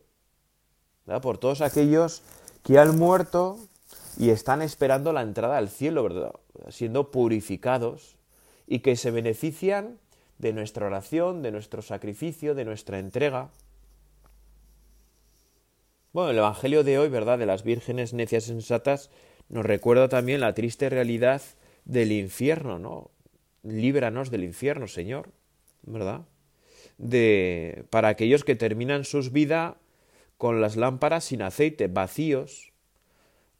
Por 1.22 1.38
todos 1.38 1.62
aquellos 1.62 2.22
que 2.62 2.78
han 2.78 2.98
muerto 2.98 3.58
y 4.18 4.30
están 4.30 4.62
esperando 4.62 5.12
la 5.12 5.22
entrada 5.22 5.56
al 5.56 5.70
cielo, 5.70 6.02
¿verdad? 6.02 6.32
Siendo 6.68 7.10
purificados 7.10 8.16
y 8.66 8.80
que 8.80 8.96
se 8.96 9.10
benefician 9.10 9.98
de 10.38 10.52
nuestra 10.52 10.86
oración, 10.86 11.42
de 11.42 11.50
nuestro 11.50 11.82
sacrificio, 11.82 12.54
de 12.54 12.64
nuestra 12.64 12.98
entrega. 12.98 13.50
Bueno, 16.12 16.30
el 16.30 16.38
Evangelio 16.38 16.84
de 16.84 16.98
hoy, 16.98 17.08
¿verdad? 17.08 17.38
De 17.38 17.46
las 17.46 17.64
vírgenes 17.64 18.12
necias 18.12 18.44
sensatas, 18.44 19.10
nos 19.48 19.64
recuerda 19.64 20.08
también 20.08 20.40
la 20.40 20.54
triste 20.54 20.88
realidad 20.88 21.42
del 21.84 22.12
infierno, 22.12 22.78
¿no? 22.78 23.10
Líbranos 23.62 24.30
del 24.30 24.44
infierno, 24.44 24.86
Señor, 24.86 25.30
¿verdad? 25.82 26.22
De, 26.96 27.84
para 27.90 28.08
aquellos 28.08 28.44
que 28.44 28.56
terminan 28.56 29.04
sus 29.04 29.32
vidas 29.32 29.74
con 30.36 30.60
las 30.60 30.76
lámparas 30.76 31.24
sin 31.24 31.42
aceite, 31.42 31.88
vacíos, 31.88 32.72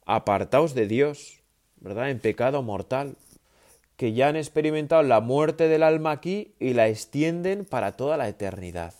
apartados 0.06 0.74
de 0.74 0.86
Dios, 0.86 1.40
¿verdad? 1.76 2.10
En 2.10 2.20
pecado 2.20 2.62
mortal, 2.62 3.16
que 3.98 4.12
ya 4.12 4.28
han 4.28 4.36
experimentado 4.36 5.02
la 5.02 5.20
muerte 5.20 5.66
del 5.66 5.82
alma 5.82 6.12
aquí 6.12 6.54
y 6.60 6.72
la 6.72 6.86
extienden 6.86 7.64
para 7.64 7.96
toda 7.96 8.16
la 8.16 8.28
eternidad. 8.28 8.94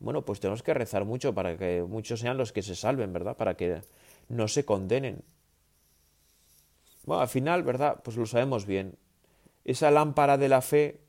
Bueno, 0.00 0.24
pues 0.24 0.40
tenemos 0.40 0.62
que 0.62 0.72
rezar 0.72 1.04
mucho 1.04 1.34
para 1.34 1.58
que 1.58 1.84
muchos 1.86 2.20
sean 2.20 2.38
los 2.38 2.52
que 2.52 2.62
se 2.62 2.74
salven, 2.74 3.12
¿verdad? 3.12 3.36
Para 3.36 3.54
que 3.54 3.82
no 4.30 4.48
se 4.48 4.64
condenen. 4.64 5.22
Bueno, 7.04 7.20
al 7.20 7.28
final, 7.28 7.62
¿verdad? 7.64 8.00
Pues 8.02 8.16
lo 8.16 8.24
sabemos 8.24 8.64
bien. 8.64 8.96
Esa 9.66 9.90
lámpara 9.90 10.38
de 10.38 10.48
la 10.48 10.62
fe 10.62 11.02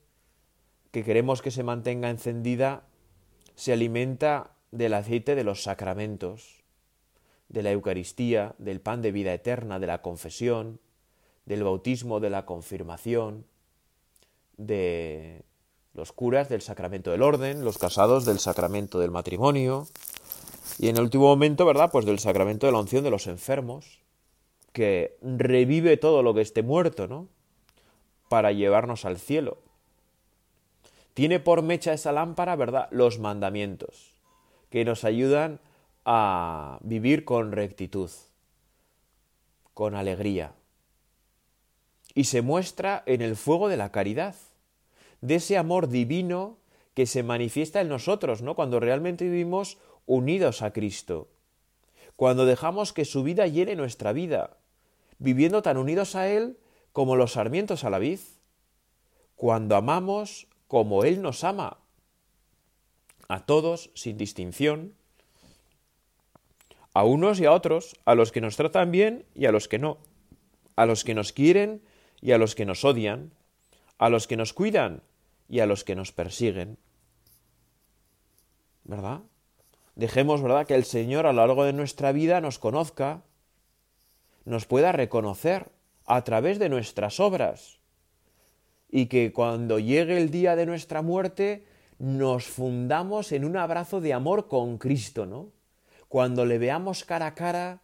que 0.91 1.05
queremos 1.05 1.41
que 1.41 1.51
se 1.51 1.63
mantenga 1.63 2.09
encendida 2.09 2.83
se 3.55 3.71
alimenta 3.71 4.51
del 4.71 4.95
aceite 4.95 5.35
de 5.35 5.45
los 5.45 5.63
sacramentos, 5.63 6.65
de 7.47 7.63
la 7.63 7.71
Eucaristía, 7.71 8.55
del 8.57 8.81
pan 8.81 9.01
de 9.01 9.13
vida 9.13 9.33
eterna, 9.33 9.79
de 9.79 9.87
la 9.87 10.01
confesión, 10.01 10.81
del 11.45 11.63
bautismo, 11.63 12.19
de 12.19 12.29
la 12.29 12.45
confirmación, 12.45 13.45
de 14.57 15.43
los 15.93 16.11
curas 16.11 16.49
del 16.49 16.61
sacramento 16.61 17.11
del 17.11 17.21
orden, 17.21 17.63
los 17.63 17.77
casados 17.77 18.25
del 18.25 18.39
sacramento 18.39 18.99
del 18.99 19.11
matrimonio, 19.11 19.87
y 20.79 20.87
en 20.87 20.97
el 20.97 21.03
último 21.03 21.25
momento, 21.25 21.65
¿verdad? 21.65 21.91
Pues 21.91 22.05
del 22.05 22.19
sacramento 22.19 22.65
de 22.65 22.71
la 22.71 22.79
unción 22.79 23.03
de 23.03 23.11
los 23.11 23.27
enfermos, 23.27 23.99
que 24.71 25.17
revive 25.21 25.97
todo 25.97 26.23
lo 26.23 26.33
que 26.33 26.41
esté 26.41 26.63
muerto, 26.63 27.07
¿no? 27.07 27.27
Para 28.27 28.51
llevarnos 28.51 29.05
al 29.05 29.19
cielo. 29.19 29.59
Tiene 31.13 31.39
por 31.39 31.61
mecha 31.61 31.93
esa 31.93 32.11
lámpara, 32.11 32.55
¿verdad? 32.55 32.87
Los 32.89 33.19
mandamientos, 33.19 34.15
que 34.71 34.83
nos 34.83 35.03
ayudan 35.03 35.59
a 36.05 36.79
vivir 36.81 37.23
con 37.23 37.51
rectitud, 37.51 38.09
con 39.75 39.93
alegría, 39.93 40.55
y 42.15 42.25
se 42.25 42.41
muestra 42.41 43.03
en 43.05 43.21
el 43.21 43.35
fuego 43.35 43.69
de 43.69 43.77
la 43.77 43.91
caridad, 43.91 44.35
de 45.21 45.35
ese 45.35 45.57
amor 45.57 45.87
divino 45.87 46.57
que 46.93 47.05
se 47.05 47.23
manifiesta 47.23 47.81
en 47.81 47.89
nosotros, 47.89 48.41
¿no? 48.41 48.55
Cuando 48.55 48.79
realmente 48.79 49.25
vivimos 49.25 49.77
unidos 50.05 50.61
a 50.61 50.71
Cristo, 50.73 51.29
cuando 52.15 52.45
dejamos 52.45 52.93
que 52.93 53.05
su 53.05 53.23
vida 53.23 53.47
llene 53.47 53.75
nuestra 53.75 54.13
vida, 54.13 54.57
viviendo 55.17 55.61
tan 55.61 55.77
unidos 55.77 56.15
a 56.15 56.29
Él 56.29 56.57
como 56.91 57.15
los 57.15 57.33
sarmientos 57.33 57.83
a 57.83 57.89
la 57.89 57.99
vid, 57.99 58.19
cuando 59.35 59.75
amamos 59.75 60.47
como 60.67 61.03
Él 61.03 61.21
nos 61.21 61.43
ama, 61.43 61.79
a 63.27 63.45
todos 63.45 63.89
sin 63.95 64.17
distinción, 64.17 64.93
a 66.93 67.03
unos 67.03 67.39
y 67.39 67.45
a 67.45 67.51
otros, 67.51 67.95
a 68.05 68.13
los 68.13 68.31
que 68.31 68.41
nos 68.41 68.55
tratan 68.55 68.91
bien 68.91 69.25
y 69.33 69.45
a 69.45 69.51
los 69.51 69.67
que 69.67 69.79
no, 69.79 69.97
a 70.75 70.85
los 70.85 71.03
que 71.03 71.15
nos 71.15 71.33
quieren 71.33 71.81
y 72.23 72.31
a 72.31 72.37
los 72.37 72.55
que 72.55 72.65
nos 72.65 72.85
odian, 72.85 73.33
a 73.97 74.07
los 74.07 74.27
que 74.27 74.37
nos 74.37 74.53
cuidan 74.53 75.03
y 75.49 75.59
a 75.59 75.65
los 75.65 75.83
que 75.83 75.93
nos 75.93 76.13
persiguen. 76.13 76.77
¿Verdad? 78.85 79.19
Dejemos, 79.95 80.41
¿verdad?, 80.41 80.65
que 80.65 80.75
el 80.75 80.85
Señor 80.85 81.27
a 81.27 81.33
lo 81.33 81.45
largo 81.45 81.65
de 81.65 81.73
nuestra 81.73 82.13
vida 82.13 82.39
nos 82.39 82.59
conozca, 82.59 83.23
nos 84.45 84.65
pueda 84.65 84.93
reconocer 84.93 85.69
a 86.05 86.23
través 86.23 86.59
de 86.59 86.69
nuestras 86.69 87.19
obras 87.19 87.79
y 88.89 89.07
que 89.07 89.33
cuando 89.33 89.77
llegue 89.77 90.17
el 90.17 90.31
día 90.31 90.55
de 90.55 90.65
nuestra 90.65 91.01
muerte 91.01 91.65
nos 91.99 92.45
fundamos 92.45 93.33
en 93.33 93.43
un 93.43 93.57
abrazo 93.57 93.99
de 93.99 94.13
amor 94.13 94.47
con 94.47 94.77
Cristo, 94.77 95.25
¿no? 95.25 95.51
Cuando 96.07 96.45
le 96.45 96.57
veamos 96.57 97.03
cara 97.03 97.27
a 97.27 97.35
cara, 97.35 97.81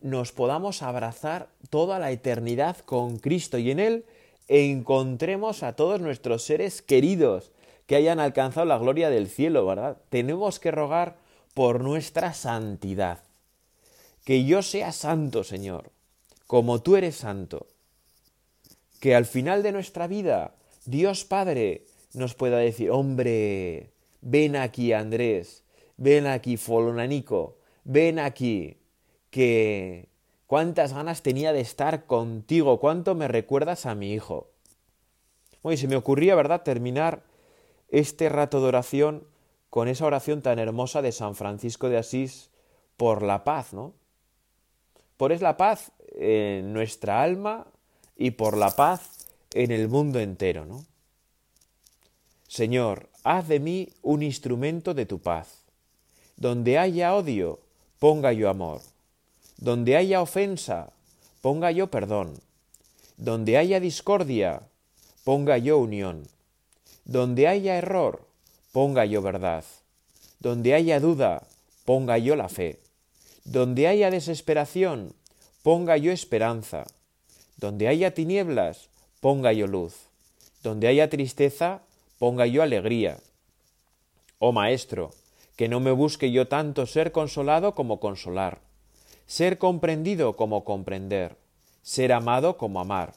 nos 0.00 0.32
podamos 0.32 0.82
abrazar 0.82 1.48
toda 1.70 1.98
la 1.98 2.10
eternidad 2.10 2.78
con 2.78 3.18
Cristo 3.18 3.58
y 3.58 3.70
en 3.70 3.80
Él 3.80 4.04
encontremos 4.48 5.62
a 5.62 5.74
todos 5.74 6.00
nuestros 6.00 6.42
seres 6.42 6.82
queridos 6.82 7.52
que 7.86 7.96
hayan 7.96 8.20
alcanzado 8.20 8.66
la 8.66 8.78
gloria 8.78 9.10
del 9.10 9.28
cielo, 9.28 9.66
¿verdad? 9.66 9.98
Tenemos 10.10 10.58
que 10.60 10.70
rogar 10.70 11.16
por 11.54 11.82
nuestra 11.82 12.34
santidad. 12.34 13.24
Que 14.24 14.44
yo 14.44 14.62
sea 14.62 14.92
santo, 14.92 15.42
Señor, 15.42 15.90
como 16.46 16.82
tú 16.82 16.96
eres 16.96 17.16
santo. 17.16 17.66
Que 19.00 19.14
al 19.14 19.26
final 19.26 19.62
de 19.62 19.72
nuestra 19.72 20.06
vida, 20.06 20.54
Dios 20.84 21.24
Padre 21.24 21.84
nos 22.12 22.34
pueda 22.34 22.58
decir, 22.58 22.90
hombre, 22.90 23.90
ven 24.20 24.56
aquí, 24.56 24.92
Andrés, 24.92 25.62
ven 25.96 26.26
aquí, 26.26 26.56
Folonanico, 26.56 27.58
ven 27.84 28.18
aquí, 28.18 28.77
que 29.30 30.08
cuántas 30.46 30.92
ganas 30.92 31.22
tenía 31.22 31.52
de 31.52 31.60
estar 31.60 32.06
contigo, 32.06 32.80
cuánto 32.80 33.14
me 33.14 33.28
recuerdas 33.28 33.86
a 33.86 33.94
mi 33.94 34.12
hijo. 34.12 34.50
Y 35.64 35.76
se 35.76 35.88
me 35.88 35.96
ocurría, 35.96 36.34
¿verdad?, 36.34 36.62
terminar 36.62 37.22
este 37.88 38.28
rato 38.28 38.60
de 38.60 38.68
oración 38.68 39.26
con 39.70 39.88
esa 39.88 40.06
oración 40.06 40.40
tan 40.42 40.58
hermosa 40.58 41.02
de 41.02 41.12
San 41.12 41.34
Francisco 41.34 41.88
de 41.88 41.98
Asís 41.98 42.50
por 42.96 43.22
la 43.22 43.44
paz, 43.44 43.72
¿no? 43.72 43.94
Por 45.16 45.32
es 45.32 45.42
la 45.42 45.56
paz 45.56 45.92
en 46.14 46.72
nuestra 46.72 47.22
alma 47.22 47.66
y 48.16 48.32
por 48.32 48.56
la 48.56 48.70
paz 48.70 49.26
en 49.52 49.70
el 49.70 49.88
mundo 49.88 50.20
entero, 50.20 50.64
¿no? 50.64 50.84
Señor, 52.46 53.10
haz 53.24 53.46
de 53.48 53.60
mí 53.60 53.90
un 54.02 54.22
instrumento 54.22 54.94
de 54.94 55.04
tu 55.04 55.20
paz. 55.20 55.64
Donde 56.36 56.78
haya 56.78 57.14
odio, 57.14 57.60
ponga 57.98 58.32
yo 58.32 58.48
amor. 58.48 58.80
Donde 59.60 59.96
haya 59.96 60.22
ofensa, 60.22 60.92
ponga 61.42 61.72
yo 61.72 61.90
perdón. 61.90 62.38
Donde 63.16 63.58
haya 63.58 63.80
discordia, 63.80 64.62
ponga 65.24 65.58
yo 65.58 65.78
unión. 65.78 66.28
Donde 67.04 67.48
haya 67.48 67.76
error, 67.76 68.24
ponga 68.70 69.04
yo 69.04 69.20
verdad. 69.20 69.64
Donde 70.38 70.74
haya 70.74 71.00
duda, 71.00 71.42
ponga 71.84 72.18
yo 72.18 72.36
la 72.36 72.48
fe. 72.48 72.78
Donde 73.44 73.88
haya 73.88 74.12
desesperación, 74.12 75.12
ponga 75.64 75.96
yo 75.96 76.12
esperanza. 76.12 76.84
Donde 77.56 77.88
haya 77.88 78.14
tinieblas, 78.14 78.90
ponga 79.20 79.52
yo 79.52 79.66
luz. 79.66 79.94
Donde 80.62 80.86
haya 80.86 81.10
tristeza, 81.10 81.82
ponga 82.20 82.46
yo 82.46 82.62
alegría. 82.62 83.18
Oh 84.38 84.52
Maestro, 84.52 85.10
que 85.56 85.66
no 85.66 85.80
me 85.80 85.90
busque 85.90 86.30
yo 86.30 86.46
tanto 86.46 86.86
ser 86.86 87.10
consolado 87.10 87.74
como 87.74 87.98
consolar 87.98 88.67
ser 89.28 89.58
comprendido 89.58 90.36
como 90.36 90.64
comprender, 90.64 91.36
ser 91.82 92.14
amado 92.14 92.56
como 92.56 92.80
amar. 92.80 93.14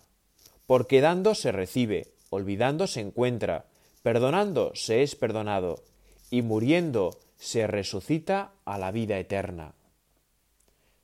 Porque 0.68 1.00
dando 1.00 1.36
se 1.36 1.54
recibe, 1.54 2.14
olvidando 2.30 2.86
se 2.86 3.00
encuentra, 3.00 3.66
perdonando 4.04 4.74
se 4.76 5.04
es 5.04 5.16
perdonado, 5.16 5.84
y 6.30 6.42
muriendo 6.42 7.18
se 7.38 7.66
resucita 7.66 8.52
a 8.66 8.78
la 8.78 8.92
vida 8.92 9.18
eterna. 9.20 9.74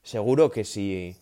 Seguro 0.03 0.51
que 0.51 0.65
si 0.65 1.15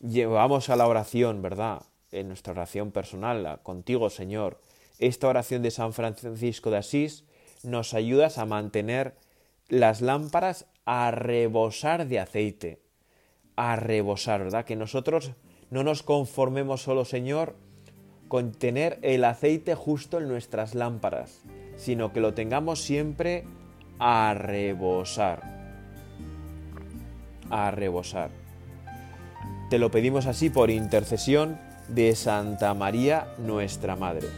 llevamos 0.00 0.70
a 0.70 0.76
la 0.76 0.86
oración, 0.86 1.42
¿verdad? 1.42 1.82
En 2.12 2.28
nuestra 2.28 2.52
oración 2.52 2.92
personal, 2.92 3.60
contigo, 3.64 4.10
Señor, 4.10 4.60
esta 5.00 5.26
oración 5.26 5.62
de 5.62 5.72
San 5.72 5.92
Francisco 5.92 6.70
de 6.70 6.78
Asís, 6.78 7.24
nos 7.64 7.94
ayudas 7.94 8.38
a 8.38 8.46
mantener 8.46 9.16
las 9.68 10.02
lámparas 10.02 10.66
a 10.84 11.10
rebosar 11.10 12.06
de 12.06 12.20
aceite, 12.20 12.83
a 13.56 13.76
rebosar, 13.76 14.44
¿verdad? 14.44 14.64
Que 14.64 14.76
nosotros 14.76 15.32
no 15.70 15.84
nos 15.84 16.02
conformemos 16.02 16.82
solo, 16.82 17.04
Señor, 17.04 17.56
con 18.28 18.52
tener 18.52 18.98
el 19.02 19.24
aceite 19.24 19.74
justo 19.74 20.18
en 20.18 20.28
nuestras 20.28 20.74
lámparas, 20.74 21.42
sino 21.76 22.12
que 22.12 22.20
lo 22.20 22.34
tengamos 22.34 22.80
siempre 22.80 23.44
a 23.98 24.34
rebosar. 24.34 25.42
A 27.50 27.70
rebosar. 27.70 28.30
Te 29.70 29.78
lo 29.78 29.90
pedimos 29.90 30.26
así 30.26 30.50
por 30.50 30.70
intercesión 30.70 31.58
de 31.88 32.14
Santa 32.14 32.74
María, 32.74 33.28
nuestra 33.38 33.96
Madre. 33.96 34.28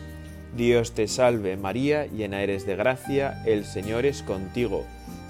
Dios 0.56 0.92
te 0.92 1.06
salve 1.06 1.56
María, 1.56 2.06
llena 2.06 2.42
eres 2.42 2.66
de 2.66 2.76
gracia, 2.76 3.42
el 3.44 3.64
Señor 3.64 4.06
es 4.06 4.22
contigo 4.22 4.84